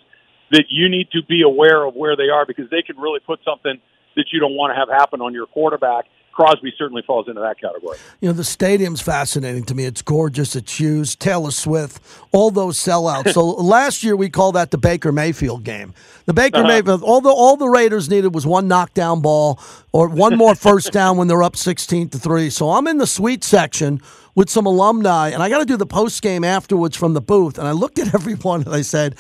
[0.52, 3.39] that you need to be aware of where they are because they can really put
[3.46, 3.80] something
[4.15, 6.06] that you don't want to have happen on your quarterback.
[6.34, 7.98] Crosby certainly falls into that category.
[8.19, 9.86] You know, the stadium's fascinating to me.
[9.86, 10.56] It's gorgeous.
[10.56, 11.17] It's huge.
[11.19, 13.34] Taylor Swift, all those sellouts.
[13.34, 15.93] so last year we called that the Baker Mayfield game.
[16.26, 16.67] The Baker uh-huh.
[16.67, 19.60] Mayfield, all the all the Raiders needed was one knockdown ball
[19.91, 22.50] or one more first down when they're up 16 to 3.
[22.50, 24.02] So I'm in the suite section
[24.36, 27.58] with some alumni and I got to do the post game afterwards from the booth
[27.58, 29.15] and I looked at everyone and I said,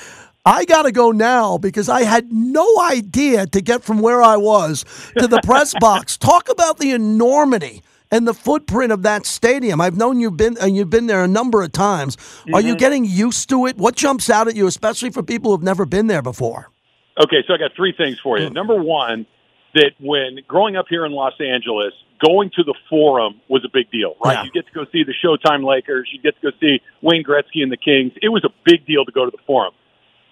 [0.45, 4.35] I got to go now because I had no idea to get from where I
[4.35, 4.83] was
[5.17, 6.17] to the press box.
[6.17, 9.79] Talk about the enormity and the footprint of that stadium.
[9.79, 12.17] I've known you've been and you've been there a number of times.
[12.53, 12.77] Are you mm-hmm.
[12.77, 13.77] getting used to it?
[13.77, 16.69] What jumps out at you, especially for people who've never been there before?
[17.23, 18.49] Okay, so I got three things for you.
[18.49, 18.53] Mm.
[18.53, 19.25] Number one,
[19.75, 23.89] that when growing up here in Los Angeles, going to the Forum was a big
[23.91, 24.33] deal, right?
[24.33, 24.43] Yeah.
[24.43, 27.63] You get to go see the Showtime Lakers, you get to go see Wayne Gretzky
[27.63, 28.11] and the Kings.
[28.21, 29.73] It was a big deal to go to the Forum.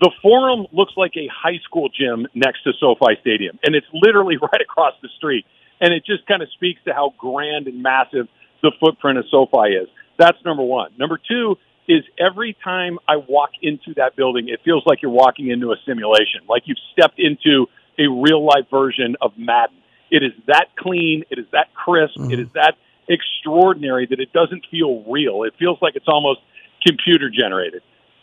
[0.02, 4.38] The Forum looks like a high school gym next to SoFi Stadium, and it's literally
[4.42, 5.46] right across the street.
[5.80, 8.28] And it just kind of speaks to how grand and massive
[8.62, 9.88] the footprint of SoFi is.
[10.18, 10.92] That's number one.
[10.98, 15.50] Number two is every time I walk into that building, it feels like you're walking
[15.50, 19.78] into a simulation, like you've stepped into a real life version of Madden.
[20.10, 22.54] It is that clean, it is that crisp, it is mm-hmm.
[22.56, 22.76] that
[23.08, 25.44] extraordinary that it doesn't feel real.
[25.44, 26.42] It feels like it's almost
[26.86, 27.82] computer generated.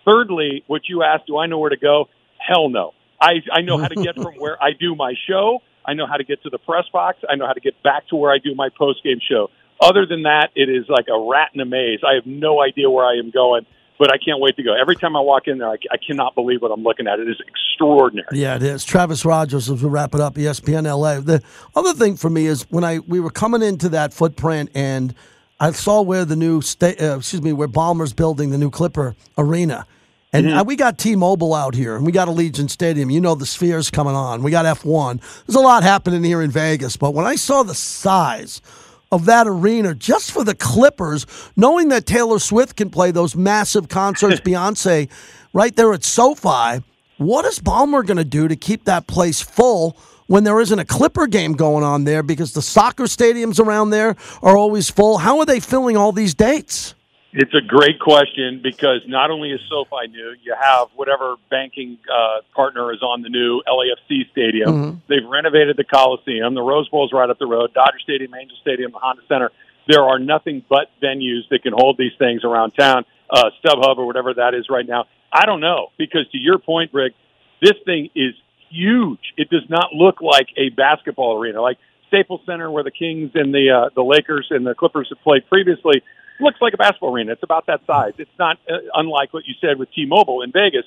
[0.09, 2.09] Thirdly, what you asked, do I know where to go?
[2.39, 2.93] Hell no.
[3.21, 5.59] I, I know how to get from where I do my show.
[5.85, 7.19] I know how to get to the press box.
[7.29, 9.49] I know how to get back to where I do my post game show.
[9.81, 12.01] Other than that, it is like a rat in a maze.
[12.07, 13.65] I have no idea where I am going,
[13.99, 14.75] but I can't wait to go.
[14.79, 17.19] Every time I walk in there, I, I cannot believe what I'm looking at.
[17.21, 18.29] It is extraordinary.
[18.33, 18.85] Yeah, it is.
[18.85, 21.21] Travis Rogers, as we wrap it up, ESPN LA.
[21.21, 21.43] The
[21.77, 25.15] other thing for me is when I we were coming into that footprint and
[25.61, 29.17] I saw where the new sta- uh, excuse me, where Ballmer's building the new Clipper
[29.37, 29.87] Arena.
[30.33, 33.11] And uh, we got T-Mobile out here, and we got Allegiant Stadium.
[33.11, 34.43] You know the Sphere's coming on.
[34.43, 35.21] We got F1.
[35.47, 36.99] There's a lot happening here in Vegas.
[36.99, 38.61] But when I saw the size
[39.11, 41.25] of that arena just for the Clippers,
[41.57, 45.09] knowing that Taylor Swift can play those massive concerts, Beyonce,
[45.55, 46.85] right there at SoFi,
[47.17, 50.85] what is Ballmer going to do to keep that place full when there isn't a
[50.85, 55.19] Clipper game going on there because the soccer stadiums around there are always full?
[55.19, 56.95] How are they filling all these dates?
[57.33, 62.41] It's a great question because not only is SoFi new, you have whatever banking uh,
[62.55, 64.73] partner is on the new LAFC stadium.
[65.09, 66.55] They've renovated the Coliseum.
[66.55, 67.75] The Rose Bowl's right up the road.
[67.75, 69.51] Dodger Stadium, Angel Stadium, the Honda Center.
[69.87, 73.05] There are nothing but venues that can hold these things around town.
[73.29, 75.05] Uh, StubHub or whatever that is right now.
[75.31, 77.13] I don't know because to your point, Rick,
[77.61, 78.33] this thing is
[78.71, 79.21] huge.
[79.37, 81.77] It does not look like a basketball arena like
[82.09, 85.47] Staples Center, where the Kings and the uh, the Lakers and the Clippers have played
[85.51, 86.03] previously
[86.41, 87.33] looks like a basketball arena.
[87.33, 88.13] It's about that size.
[88.19, 90.85] It's not uh, unlike what you said with T-Mobile in Vegas.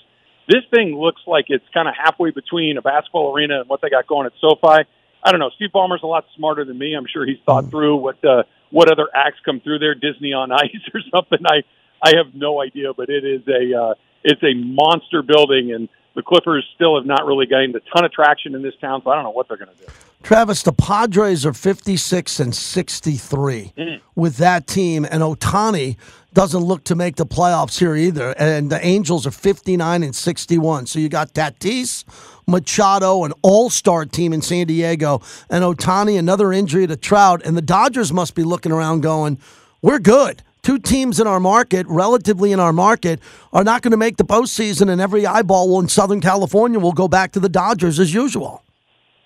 [0.48, 3.90] This thing looks like it's kind of halfway between a basketball arena and what they
[3.90, 4.88] got going at SoFi.
[5.24, 5.52] I don't know.
[5.56, 6.96] Steve Ballmer's a lot smarter than me.
[6.96, 10.52] I'm sure he's thought through what uh, what other acts come through there, Disney on
[10.52, 11.40] Ice or something.
[11.46, 11.64] I
[12.02, 16.22] I have no idea, but it is a uh, it's a monster building, and the
[16.22, 19.02] Clippers still have not really gained a ton of traction in this town.
[19.04, 19.92] So I don't know what they're going to do.
[20.24, 24.00] Travis, the Padres are 56 and 63 Mm.
[24.16, 25.96] with that team, and Ohtani
[26.34, 28.32] doesn't look to make the playoffs here either.
[28.38, 30.86] And the Angels are 59 and 61.
[30.86, 32.06] So you got Tatis,
[32.48, 37.42] Machado, an all star team in San Diego, and Ohtani, another injury to Trout.
[37.44, 39.40] And the Dodgers must be looking around going,
[39.82, 40.44] we're good.
[40.64, 43.20] Two teams in our market, relatively in our market,
[43.52, 46.92] are not going to make the postseason, and every eyeball will, in Southern California will
[46.92, 48.64] go back to the Dodgers as usual.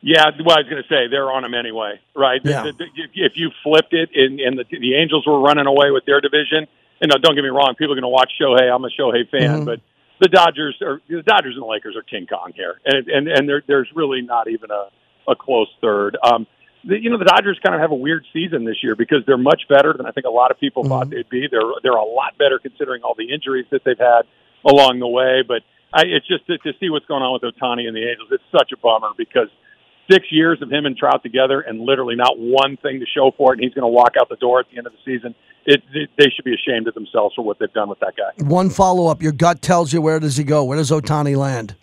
[0.02, 2.40] Yeah, well, I was going to say they're on them anyway, right?
[2.44, 2.64] Yeah.
[2.64, 6.06] The- the- If you flipped it and, and the, the Angels were running away with
[6.06, 6.68] their division,
[7.02, 8.74] and now, don't get me wrong, people are going to watch Shohei.
[8.74, 9.66] I'm a Shohei fan, Mhm.
[9.66, 9.82] but
[10.22, 13.50] the Dodgers are the Dodgers and the Lakers are King Kong here, and and and
[13.50, 14.86] there, there's really not even a
[15.30, 16.16] a close third.
[16.24, 16.48] Um,
[16.86, 19.64] you know, the Dodgers kind of have a weird season this year because they're much
[19.68, 21.16] better than I think a lot of people thought mm-hmm.
[21.16, 21.48] they'd be.
[21.50, 24.24] They're they're a lot better considering all the injuries that they've had
[24.64, 25.42] along the way.
[25.48, 28.30] But I, it's just to, to see what's going on with Ohtani and the Angels.
[28.32, 29.50] It's such a bummer because
[30.12, 33.54] six years of him and Trout together, and literally not one thing to show for
[33.54, 35.34] it, and he's going to walk out the door at the end of the season.
[35.66, 38.46] It, it, they should be ashamed of themselves for what they've done with that guy.
[38.46, 39.24] One follow up.
[39.24, 40.64] Your gut tells you where does he go?
[40.64, 41.76] Where does Ohtani land?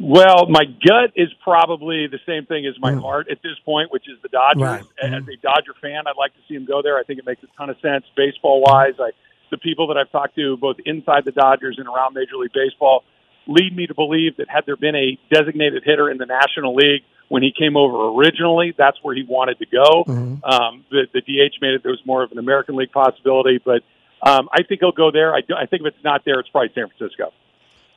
[0.00, 4.08] Well, my gut is probably the same thing as my heart at this point, which
[4.08, 4.62] is the Dodgers.
[4.62, 4.84] Right.
[5.02, 6.98] As a Dodger fan, I'd like to see him go there.
[6.98, 8.94] I think it makes a ton of sense baseball wise.
[8.98, 9.10] I
[9.50, 13.02] the people that I've talked to, both inside the Dodgers and around Major League Baseball,
[13.46, 17.02] lead me to believe that had there been a designated hitter in the National League
[17.28, 20.04] when he came over originally, that's where he wanted to go.
[20.44, 23.82] Um, the, the DH made it there was more of an American League possibility, but
[24.22, 25.34] um, I think he'll go there.
[25.34, 27.32] I, do, I think if it's not there, it's probably San Francisco.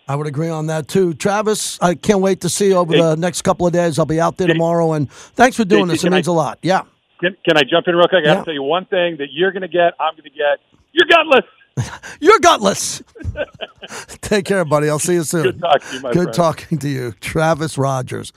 [0.07, 1.13] I would agree on that too.
[1.13, 3.97] Travis, I can't wait to see you over the next couple of days.
[3.99, 6.03] I'll be out there tomorrow, and thanks for doing Hey, this.
[6.03, 6.59] It means a lot.
[6.61, 6.81] Yeah.
[7.21, 8.23] Can, can I jump in real quick?
[8.25, 10.29] I got to tell you one thing that you're going to get, I'm going to
[10.29, 10.59] get.
[10.91, 11.45] You're gutless.
[12.19, 13.01] You're gutless.
[14.21, 14.89] Take care, buddy.
[14.89, 15.43] I'll see you soon.
[15.43, 16.33] Good talking to you, my Good friend.
[16.35, 18.31] talking to you, Travis Rogers.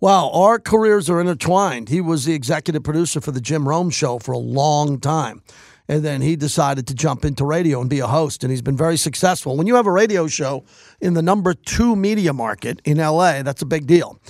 [0.00, 1.90] Wow, our careers are intertwined.
[1.90, 5.42] He was the executive producer for the Jim Rome show for a long time.
[5.88, 8.76] And then he decided to jump into radio and be a host, and he's been
[8.76, 9.56] very successful.
[9.56, 10.64] When you have a radio show
[11.00, 14.20] in the number two media market in LA, that's a big deal.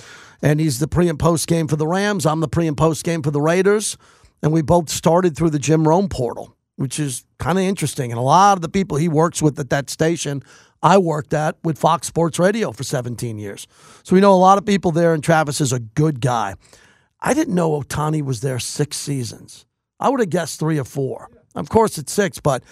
[0.41, 2.25] And he's the pre and post game for the Rams.
[2.25, 3.97] I'm the pre and post game for the Raiders.
[4.41, 8.11] And we both started through the Jim Rome portal, which is kind of interesting.
[8.11, 10.41] And a lot of the people he works with at that station,
[10.81, 13.67] I worked at with Fox Sports Radio for 17 years.
[14.03, 16.55] So we know a lot of people there, and Travis is a good guy.
[17.19, 19.65] I didn't know Ohtani was there six seasons.
[19.99, 21.29] I would have guessed three or four.
[21.55, 22.63] Of course, it's six, but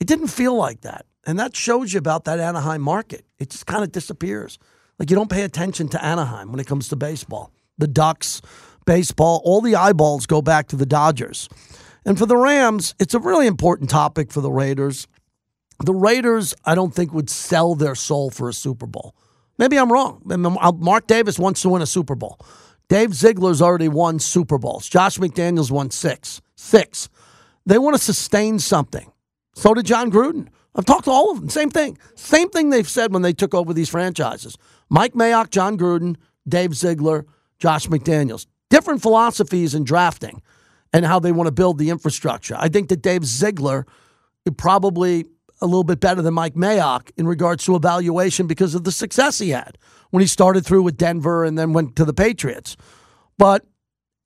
[0.00, 1.06] it didn't feel like that.
[1.26, 3.24] And that shows you about that Anaheim market.
[3.38, 4.58] It just kind of disappears.
[4.98, 7.50] Like you don't pay attention to Anaheim when it comes to baseball.
[7.78, 8.42] The Ducks,
[8.86, 11.48] baseball, all the eyeballs go back to the Dodgers.
[12.04, 15.08] And for the Rams, it's a really important topic for the Raiders.
[15.84, 19.14] The Raiders, I don't think, would sell their soul for a Super Bowl.
[19.58, 20.20] Maybe I'm wrong.
[20.78, 22.38] Mark Davis wants to win a Super Bowl.
[22.88, 24.88] Dave Ziegler's already won Super Bowls.
[24.88, 26.42] Josh McDaniels won six.
[26.56, 27.08] Six.
[27.66, 29.10] They want to sustain something.
[29.54, 30.48] So did Jon Gruden.
[30.74, 31.48] I've talked to all of them.
[31.48, 31.98] Same thing.
[32.16, 34.56] Same thing they've said when they took over these franchises.
[34.90, 36.16] Mike Mayock, Jon Gruden,
[36.48, 37.26] Dave Ziegler,
[37.58, 38.46] Josh McDaniels.
[38.70, 40.42] Different philosophies in drafting
[40.92, 42.56] and how they want to build the infrastructure.
[42.58, 43.86] I think that Dave Ziegler
[44.56, 45.24] probably
[45.60, 49.38] a little bit better than Mike Mayock in regards to evaluation because of the success
[49.38, 49.78] he had
[50.10, 52.76] when he started through with Denver and then went to the Patriots.
[53.38, 53.64] But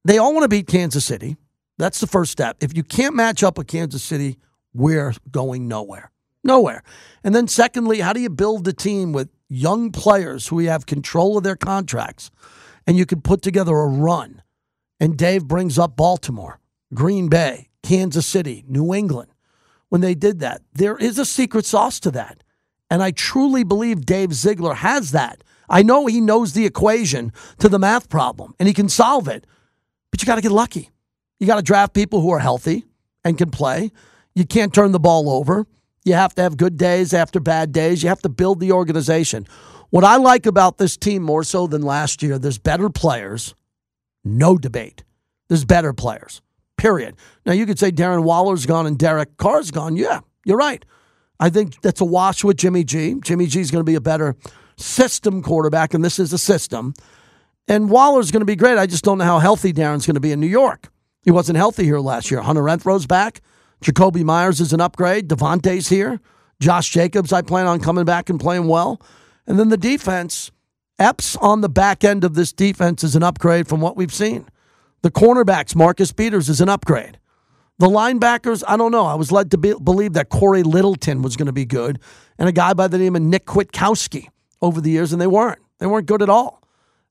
[0.05, 1.37] they all want to beat Kansas City.
[1.79, 2.57] That's the first step.
[2.61, 4.39] If you can't match up with Kansas City,
[4.75, 6.11] we're going nowhere.
[6.45, 6.83] Nowhere.
[7.25, 11.39] And then, secondly, how do you build a team with young players who have control
[11.39, 12.31] of their contracts
[12.87, 14.43] and you can put together a run?
[15.01, 16.61] And Dave brings up Baltimore,
[16.93, 19.31] Green Bay, Kansas City, New England.
[19.89, 22.43] When they did that, there is a secret sauce to that.
[22.91, 25.45] And I truly believe Dave Ziegler has that.
[25.69, 29.47] I know he knows the equation to the math problem and he can solve it,
[30.11, 30.91] but you got to get lucky.
[31.39, 32.85] You got to draft people who are healthy
[33.25, 33.91] and can play.
[34.35, 35.67] You can't turn the ball over.
[36.05, 38.03] You have to have good days after bad days.
[38.03, 39.47] You have to build the organization.
[39.91, 43.55] What I like about this team more so than last year, there's better players,
[44.25, 45.05] no debate.
[45.49, 46.43] There's better players,
[46.77, 47.17] period.
[47.47, 49.97] Now, you could say Darren Waller's gone and Derek Carr's gone.
[49.97, 50.85] Yeah, you're right.
[51.41, 53.17] I think that's a wash with Jimmy G.
[53.23, 54.37] Jimmy G's going to be a better
[54.77, 56.95] system quarterback, and this is a system.
[57.67, 58.79] And Waller's going to be great.
[58.79, 60.91] I just don't know how healthy Darren's going to be in New York.
[61.29, 62.41] He wasn't healthy here last year.
[62.41, 63.43] Hunter Renfrow's back.
[63.85, 65.29] Jakobi Meyers is an upgrade.
[65.29, 66.23] Davante's here.
[66.59, 68.99] Josh Jacobs, I plan on coming back and playing well.
[69.47, 70.51] And then the defense,
[70.99, 74.49] Epps on the back end of this defense is an upgrade from what we've seen.
[75.03, 77.19] The cornerbacks, Marcus Peters, is an upgrade.
[77.79, 79.05] The linebackers, I don't know.
[79.05, 82.01] I was led to be, believe that Cory Littleton was going to be good,
[82.39, 84.29] and a guy by the name of Nick Kwiatkoski
[84.63, 85.61] over the years, and they weren't.
[85.79, 86.63] They weren't good at all.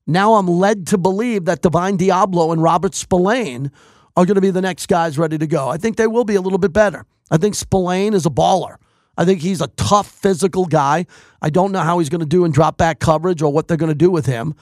[0.08, 3.70] Now I'm led to believe that Divine Deablo and Robert Spillane
[4.18, 5.68] are going to be the next guys ready to go.
[5.68, 7.06] I think they will be a little bit better.
[7.30, 8.76] I think Spillane is a baller.
[9.16, 11.06] I think he's a tough physical guy.
[11.40, 13.76] I don't know how he's going to do in drop back coverage or what they're
[13.76, 14.54] going to do with him.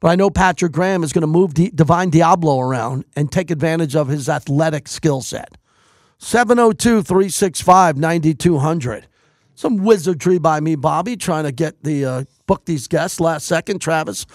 [0.00, 3.94] But I know Patrick Graham is going to move Divine Deablo around and take advantage
[3.94, 5.56] of his athletic skill set.
[6.18, 9.06] 702 365 9200.
[9.54, 13.78] Some wizardry by me, Bobby, trying to get the uh, book these guests last second.
[13.78, 14.26] Travis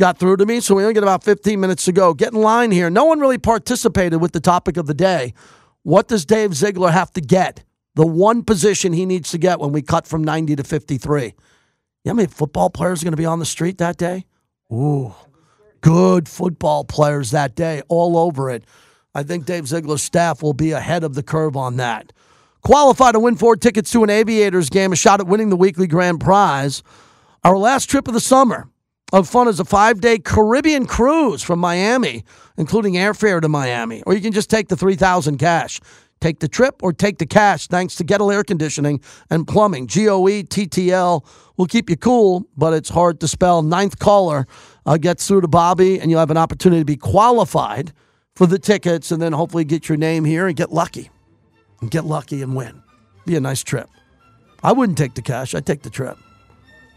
[0.00, 2.14] got through to me, so we only get about 15 minutes to go.
[2.14, 2.90] Get in line here.
[2.90, 5.32] No one really participated with the topic of the day.
[5.82, 7.62] What does Dave Ziegler have to get?
[8.00, 11.24] the one position he needs to get when we cut from 90 to 53.
[11.24, 11.34] You know
[12.06, 14.24] how many football players are going to be on the street that day?
[14.72, 15.14] Ooh,
[15.82, 18.64] good football players that day, all over it.
[19.14, 22.14] I think Dave Ziegler's staff will be ahead of the curve on that.
[22.62, 25.86] Qualify to win four tickets to an Aviators game, a shot at winning the weekly
[25.86, 26.82] grand prize.
[27.44, 28.69] Our last trip of the summer
[29.12, 32.24] of fun is a five day Caribbean cruise from Miami,
[32.56, 35.80] including airfare to Miami, or you can just take the 3000 cash.
[36.20, 39.00] Take the trip or take the cash thanks to Goettl Air Conditioning
[39.30, 39.86] and Plumbing.
[39.86, 41.24] G O E T T L
[41.56, 43.62] will keep you cool, but it's hard to spell.
[43.62, 44.46] Ninth caller
[44.84, 47.94] uh, gets through to Bobby, and you'll have an opportunity to be qualified
[48.34, 51.10] for the tickets and then hopefully get your name here and get lucky.
[51.80, 52.82] And get lucky and win.
[53.24, 53.88] Be a nice trip.
[54.62, 56.18] I wouldn't take the cash, I'd take the trip.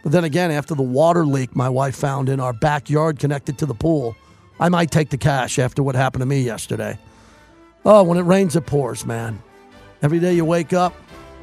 [0.04, 3.66] But then again, after the water leak my wife found in our backyard connected to
[3.66, 4.16] the pool,
[4.60, 7.00] I might take the cash after what happened to me yesterday.
[7.86, 9.42] Oh, when it rains, it pours, man.
[10.02, 10.94] Every day you wake up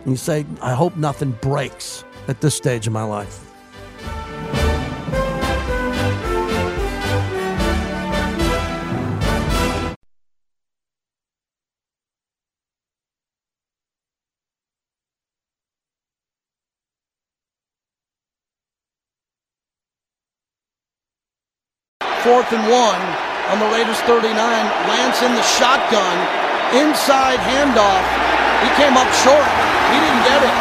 [0.05, 3.50] and you say, I hope nothing breaks at this stage of my life.
[22.41, 23.05] Fourth and one
[23.53, 24.33] on the Raiders 39.
[24.33, 26.17] Lance in the shotgun,
[26.73, 28.01] inside handoff.
[28.65, 29.45] He came up short.
[29.93, 30.57] He didn't get it.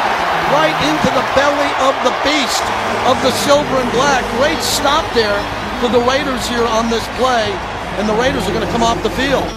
[0.52, 2.60] Right into the belly of the beast
[3.08, 4.28] of the silver and black.
[4.36, 5.40] Great stop there
[5.80, 7.48] for the Raiders here on this play,
[7.96, 9.48] and the Raiders are going to come off the field.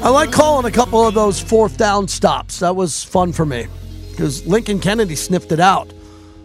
[0.00, 2.60] I like calling a couple of those fourth down stops.
[2.60, 3.66] That was fun for me
[4.12, 5.92] because Lincoln Kennedy sniffed it out.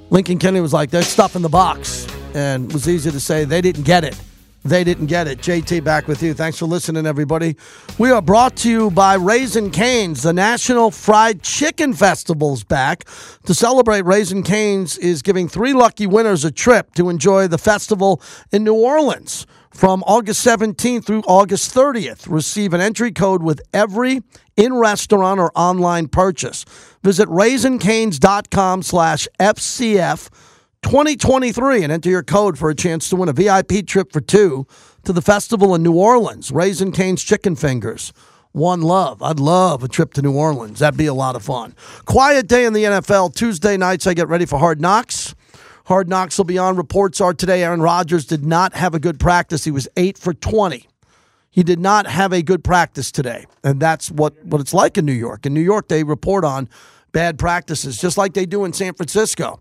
[0.10, 3.46] Lincoln Kennedy was like, "There's stuff in the box," and it was easy to say
[3.46, 4.20] they didn't get it.
[4.64, 5.40] They didn't get it.
[5.40, 6.34] JT back with you.
[6.34, 7.56] Thanks for listening, everybody.
[7.98, 10.24] We are brought to you by Raising Cane's.
[10.24, 13.06] The National Fried Chicken Festival's back.
[13.46, 18.22] To celebrate, Raising Cane's is giving three lucky winners a trip to enjoy the festival
[18.52, 22.30] in New Orleans from August 17th through August 30th.
[22.30, 24.22] Receive an entry code with every
[24.58, 26.66] in-restaurant or online purchase.
[27.02, 30.30] Visit raisingcanes.com slash FCF
[30.82, 34.66] 2023 and enter your code for a chance to win a VIP trip for two
[35.04, 36.52] to the festival in New Orleans.
[36.52, 38.14] Raising Cane's Chicken Fingers.
[38.52, 39.22] One love.
[39.22, 40.80] I'd love a trip to New Orleans.
[40.80, 41.76] That'd be a lot of fun.
[42.06, 43.36] Quiet day in the NFL.
[43.36, 45.36] Tuesday nights, I get ready for Hard Knocks.
[45.86, 46.76] Hard Knocks will be on.
[46.76, 49.66] Reports are today Aaron Rodgers did not have a good practice.
[49.66, 50.88] He was 8 for 20.
[51.52, 53.46] He did not have a good practice today.
[53.64, 55.46] And that's what, what it's like in New York.
[55.46, 56.70] In New York, they report on
[57.12, 59.60] bad practices, just like they do in San Francisco.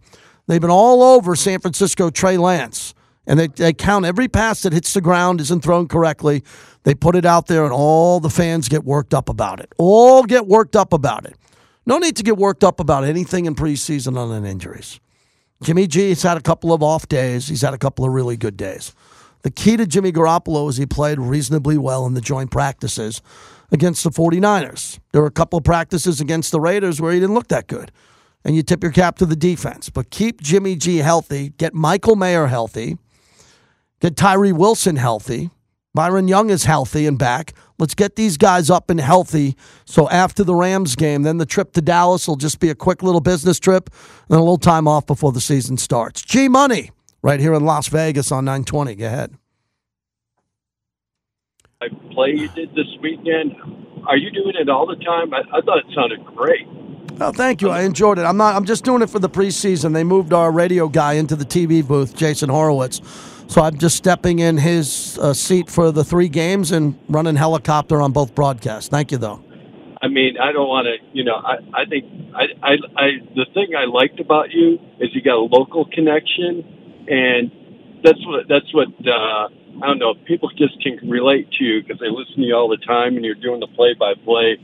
[0.49, 2.95] They've been all over San Francisco Trey Lance.
[3.27, 6.43] And they, they count every pass that hits the ground isn't thrown correctly.
[6.85, 9.71] They put it out there, and all the fans get worked up about it.
[9.77, 11.37] All get worked up about it.
[11.85, 14.99] No need to get worked up about anything in preseason on an injuries.
[15.63, 17.49] Jimmy G has had a couple of off days.
[17.49, 18.95] He's had a couple of really good days.
[19.43, 23.21] The key to Jimmy Garoppolo is he played reasonably well in the joint practices
[23.71, 24.99] against the 49ers.
[25.13, 27.93] There were a couple of practices against the Raiders where he didn't look that good
[28.49, 29.91] and you tip your cap to the defense.
[29.91, 32.97] But keep Jimmy G healthy, get Michael Mayer healthy,
[34.01, 35.51] get Tyree Wilson healthy.
[35.93, 37.53] Byron Young is healthy and back.
[37.79, 39.55] Let's get these guys up and healthy.
[39.85, 43.03] So after the Rams game, then the trip to Dallas will just be a quick
[43.03, 43.91] little business trip
[44.31, 46.23] and a little time off before the season starts.
[46.23, 46.91] G Money,
[47.21, 48.95] right here in Las Vegas on 920.
[48.95, 49.35] Go ahead.
[51.83, 53.53] I play you did this weekend.
[54.07, 55.35] Are you doing it all the time?
[55.35, 56.67] I, I thought it sounded great.
[57.21, 57.71] Oh, thank you.
[57.71, 58.23] I enjoyed it.
[58.23, 58.55] I'm not.
[58.55, 59.93] I'm just doing it for the preseason.
[59.93, 63.01] They moved our radio guy into the TV booth, Jason Horowitz.
[63.49, 68.01] So I'm just stepping in his uh, seat for the three games and running helicopter
[68.03, 68.91] on both broadcasts.
[68.91, 69.43] Thank you, though.
[70.01, 72.05] I mean, I don't want to, you know, I, I think,
[72.35, 76.63] I, I, I, the thing I liked about you is you got a local connection,
[77.09, 77.51] and
[78.05, 79.49] that's what, that's what, uh,
[79.83, 82.69] I don't know, people just can relate to you because they listen to you all
[82.69, 84.59] the time and you're doing the play by play.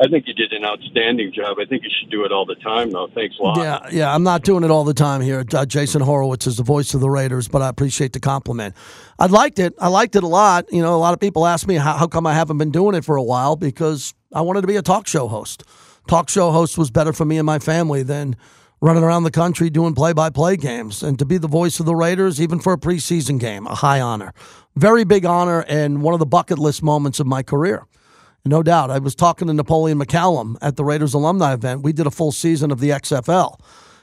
[0.00, 1.58] I think you did an outstanding job.
[1.60, 3.08] I think you should do it all the time, though.
[3.14, 3.58] Thanks a lot.
[3.58, 4.14] Yeah, yeah.
[4.14, 5.44] I'm not doing it all the time here.
[5.52, 8.74] Uh, Jason Horowitz is the voice of the Raiders, but I appreciate the compliment.
[9.18, 9.74] I liked it.
[9.78, 10.72] I liked it a lot.
[10.72, 12.94] You know, a lot of people ask me how, how come I haven't been doing
[12.94, 15.64] it for a while because I wanted to be a talk show host.
[16.08, 18.36] Talk show host was better for me and my family than
[18.80, 21.02] running around the country doing play by play games.
[21.02, 24.00] And to be the voice of the Raiders, even for a preseason game, a high
[24.00, 24.32] honor.
[24.76, 27.86] Very big honor and one of the bucket list moments of my career.
[28.44, 28.90] No doubt.
[28.90, 31.82] I was talking to Napoleon McCallum at the Raiders alumni event.
[31.82, 33.60] We did a full season of the XFL.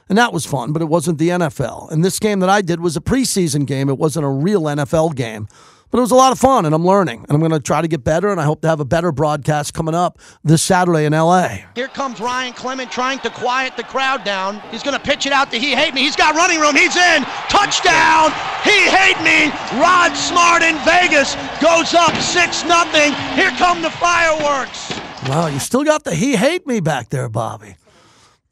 [0.08, 1.90] And that was fun, but it wasn't the NFL.
[1.90, 3.88] And this game that I did was a preseason game.
[3.88, 5.48] It wasn't a real NFL game.
[5.90, 7.20] But it was a lot of fun, and I'm learning.
[7.20, 9.10] And I'm going to try to get better, and I hope to have a better
[9.10, 11.60] broadcast coming up this Saturday in LA.
[11.74, 14.60] Here comes Ryan Clement trying to quiet the crowd down.
[14.70, 16.02] He's going to pitch it out to He Hate Me.
[16.02, 16.76] He's got running room.
[16.76, 17.22] He's in.
[17.48, 18.32] Touchdown.
[18.64, 19.48] He Hate Me.
[19.80, 23.14] Rod Smart in Vegas goes up 6 nothing.
[23.34, 24.92] Here come the fireworks.
[25.26, 27.76] Wow, you still got the He Hate Me back there, Bobby.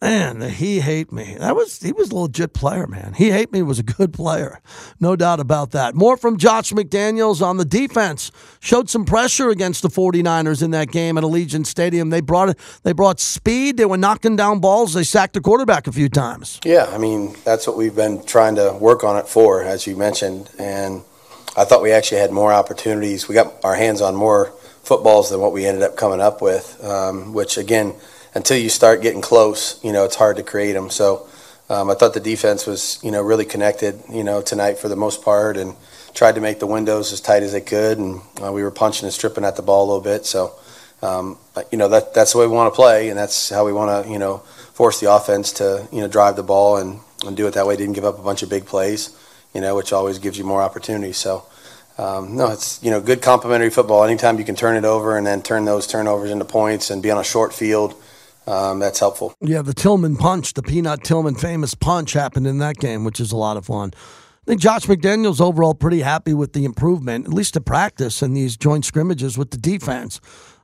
[0.07, 1.35] Man, the he hate me.
[1.41, 3.15] That was he was a legit player, man.
[3.15, 4.61] He hate me was a good player,
[5.01, 5.97] no doubt about that.
[5.97, 8.31] More from Josh McDaniels on the defense.
[8.61, 12.11] Showed some pressure against the 49ers in that game at Allegiant Stadium.
[12.11, 13.79] They brought they brought speed.
[13.79, 14.95] They were knocking down balls.
[14.95, 16.61] They sacked the quarterback a few times.
[16.65, 19.97] Yeah, I mean that's what we've been trying to work on it for, as you
[19.97, 20.51] mentioned.
[20.57, 21.03] And
[21.57, 23.27] I thought we actually had more opportunities.
[23.27, 24.53] We got our hands on more
[24.85, 27.97] footballs than what we ended up coming up with, um, which again
[28.37, 30.91] until you start getting close, you know, it's hard to create them.
[30.91, 31.27] So
[31.71, 34.95] um, I thought the defense was, you know, really connected, you know, tonight for the
[34.95, 35.75] most part, and
[36.13, 39.07] tried to make the windows as tight as they could, and uh, we were punching
[39.07, 40.27] and stripping at the ball a little bit.
[40.27, 40.55] So,
[41.01, 41.39] um,
[41.73, 44.05] you know, that that's the way we want to play, and that's how we want
[44.05, 44.39] to, you know,
[44.75, 47.75] force the offense to, you know, drive the ball and, and do it that way.
[47.77, 49.17] Didn't give up a bunch of big plays,
[49.55, 51.17] you know, which always gives you more opportunities.
[51.17, 51.47] So.
[51.99, 54.05] Um, no, it's you know good complementary football.
[54.05, 57.11] Anytime you can turn it over and then turn those turnovers into points and be
[57.11, 57.95] on a short field,
[58.47, 59.35] um, that's helpful.
[59.41, 63.33] Yeah, the Tillman punch, the Peanut Tillman famous punch happened in that game, which is
[63.33, 63.93] a lot of fun.
[63.95, 68.35] I think Josh McDaniels overall pretty happy with the improvement, at least to practice in
[68.35, 70.21] these joint scrimmages with the defense.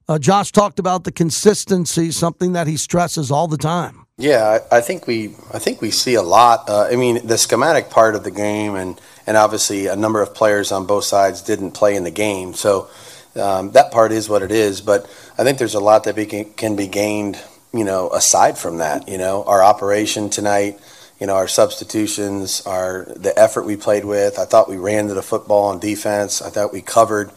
[0.08, 4.04] Uh, Josh talked about the consistency, something that he stresses all the time.
[4.18, 6.68] Yeah, I, I think we I think we see a lot.
[6.68, 10.34] Uh, I mean, the schematic part of the game, and and obviously a number of
[10.34, 12.88] players on both sides didn't play in the game, so
[13.34, 14.80] um, that part is what it is.
[14.80, 17.42] But I think there's a lot that be, can be gained
[17.72, 20.78] you know, aside from that, you know, our operation tonight,
[21.18, 24.38] you know, our substitutions, our the effort we played with.
[24.38, 26.42] I thought we ran to the football on defense.
[26.42, 27.30] I thought we covered,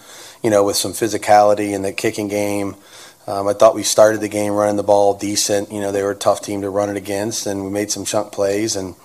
[0.43, 2.75] you know, with some physicality in the kicking game.
[3.27, 5.71] Um, I thought we started the game running the ball decent.
[5.71, 8.05] You know, they were a tough team to run it against, and we made some
[8.05, 8.75] chunk plays.
[8.75, 8.95] And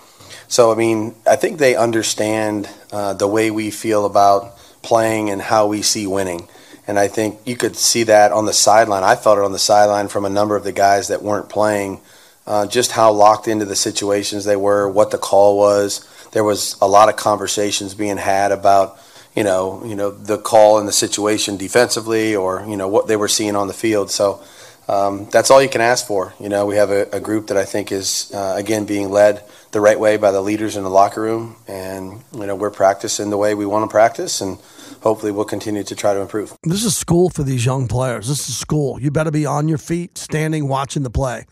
[0.48, 5.40] so, I mean, I think they understand uh, the way we feel about playing and
[5.40, 6.48] how we see winning.
[6.90, 9.04] And I think you could see that on the sideline.
[9.04, 12.00] I felt it on the sideline from a number of the guys that weren't playing,
[12.48, 16.04] uh, just how locked into the situations they were, what the call was.
[16.32, 18.98] There was a lot of conversations being had about,
[19.36, 23.14] you know, you know the call and the situation defensively, or you know what they
[23.14, 24.10] were seeing on the field.
[24.10, 24.42] So
[24.88, 26.34] um, that's all you can ask for.
[26.40, 29.44] You know, we have a, a group that I think is uh, again being led
[29.70, 33.30] the right way by the leaders in the locker room, and you know we're practicing
[33.30, 34.58] the way we want to practice, and
[35.02, 36.56] hopefully we'll continue to try to improve.
[36.62, 38.28] This is school for these young players.
[38.28, 39.00] This is school.
[39.00, 41.46] You better be on your feet, standing, watching the play.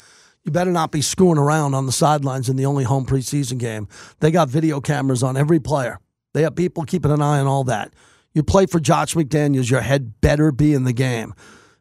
[0.45, 3.89] You better not be screwing around on the sidelines in the only home preseason game.
[4.21, 5.99] They got video cameras on every player.
[6.35, 7.93] They have people keeping an eye on all that.
[8.33, 11.35] You play for Josh McDaniels, your head better be in the game.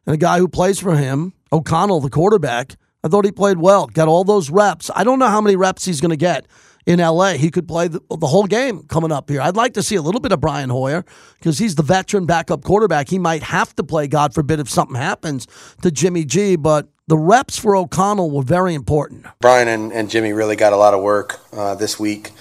[0.06, 3.86] And a guy who plays for him, O'Connell, the quarterback, I thought he played well.
[3.86, 4.90] Got all those reps.
[4.94, 6.46] I don't know how many reps he's going to get
[6.88, 7.34] in LA.
[7.34, 9.42] He could play the, the, whole game coming up here.
[9.42, 11.04] I'd like to see a little bit of Brian Hoyer
[11.38, 13.10] because he's the veteran backup quarterback.
[13.10, 15.46] He might have to play, God forbid, if something happens
[15.82, 19.26] to Jimmy G, but the reps for O'Connell were very important.
[19.38, 22.32] Brian and, and Jimmy really got a lot of work uh, this week.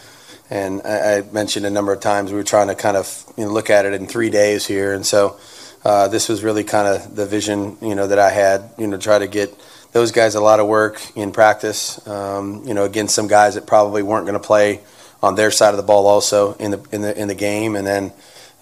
[0.50, 3.44] And I, I, mentioned a number of times we were trying to kind of you
[3.44, 4.94] know, look at it in three days here.
[4.94, 5.38] And so
[5.84, 8.98] uh, this was really kind of the vision, you know, that I had, you know,
[8.98, 9.54] try to get–
[9.98, 12.06] those guys a lot of work in practice.
[12.08, 14.82] Um, you know, against some guys that probably weren't going to play
[15.24, 17.86] on their side of the ball also in the in the in the game, and
[17.86, 18.14] then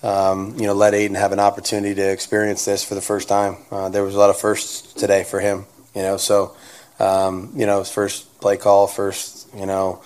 [0.02, 3.58] um, you know let Aidan have an opportunity to experience this for the first time.
[3.70, 5.66] Uh, there was a lot of firsts today for him.
[5.94, 6.56] You know, so
[7.00, 10.02] um, you know first play call, first you know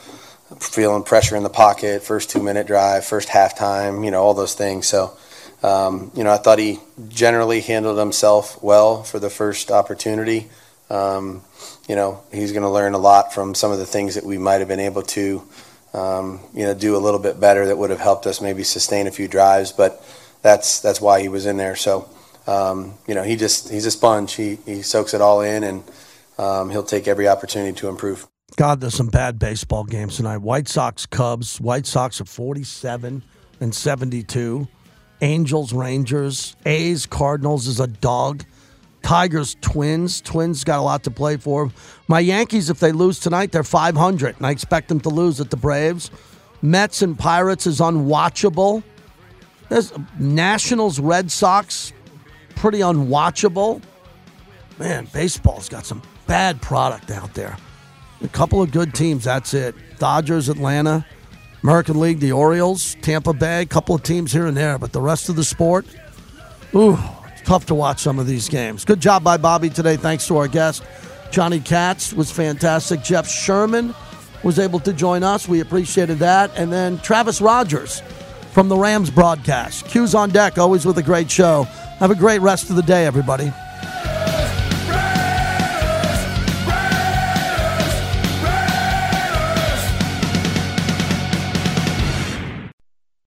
[0.59, 4.03] feeling pressure in the pocket, first two minute drive, first halftime.
[4.03, 4.87] You know all those things.
[4.87, 5.15] So.
[5.61, 10.47] Um, you know, I thought he generally handled himself well for the first opportunity.
[10.89, 11.43] Um,
[11.87, 14.37] you know, he's going to learn a lot from some of the things that we
[14.37, 15.43] might have been able to,
[15.93, 19.07] um, you know, do a little bit better that would have helped us maybe sustain
[19.07, 19.71] a few drives.
[19.71, 20.03] But
[20.41, 21.75] that's that's why he was in there.
[21.75, 22.09] So,
[22.47, 24.33] um, you know, he just he's a sponge.
[24.33, 25.83] He he soaks it all in, and
[26.37, 28.27] um, he'll take every opportunity to improve.
[28.55, 30.37] God, there's some bad baseball games tonight.
[30.37, 31.61] White Sox, Cubs.
[31.61, 33.23] White Sox are 47
[33.61, 34.67] and 72.
[35.21, 36.55] Angels, Rangers.
[36.65, 38.43] A's, Cardinals is a dog.
[39.01, 40.21] Tigers, Twins.
[40.21, 41.71] Twins got a lot to play for.
[42.07, 45.49] My Yankees, if they lose tonight, they're 500, and I expect them to lose at
[45.49, 46.11] the Braves.
[46.61, 48.83] Mets and Pirates is unwatchable.
[49.69, 51.93] There's Nationals, Red Sox,
[52.55, 53.81] pretty unwatchable.
[54.77, 57.57] Man, baseball's got some bad product out there.
[58.21, 59.75] A couple of good teams, that's it.
[59.97, 61.05] Dodgers, Atlanta,
[61.63, 65.01] American League, the Orioles, Tampa Bay, a couple of teams here and there, but the
[65.01, 65.85] rest of the sport,
[66.75, 66.97] ooh,
[67.49, 68.85] tough to watch some of these games.
[68.85, 69.97] Good job by Bobby today.
[69.97, 70.83] Thanks to our guest.
[71.31, 73.01] Johnny Kats was fantastic.
[73.01, 73.95] Jeff Sherman
[74.43, 75.47] was able to join us.
[75.47, 76.51] We appreciated that.
[76.55, 78.03] And then Travis Rogers
[78.51, 79.87] from the Rams broadcast.
[79.87, 81.63] Q's on deck, always with a great show.
[81.97, 83.51] Have a great rest of the day, everybody.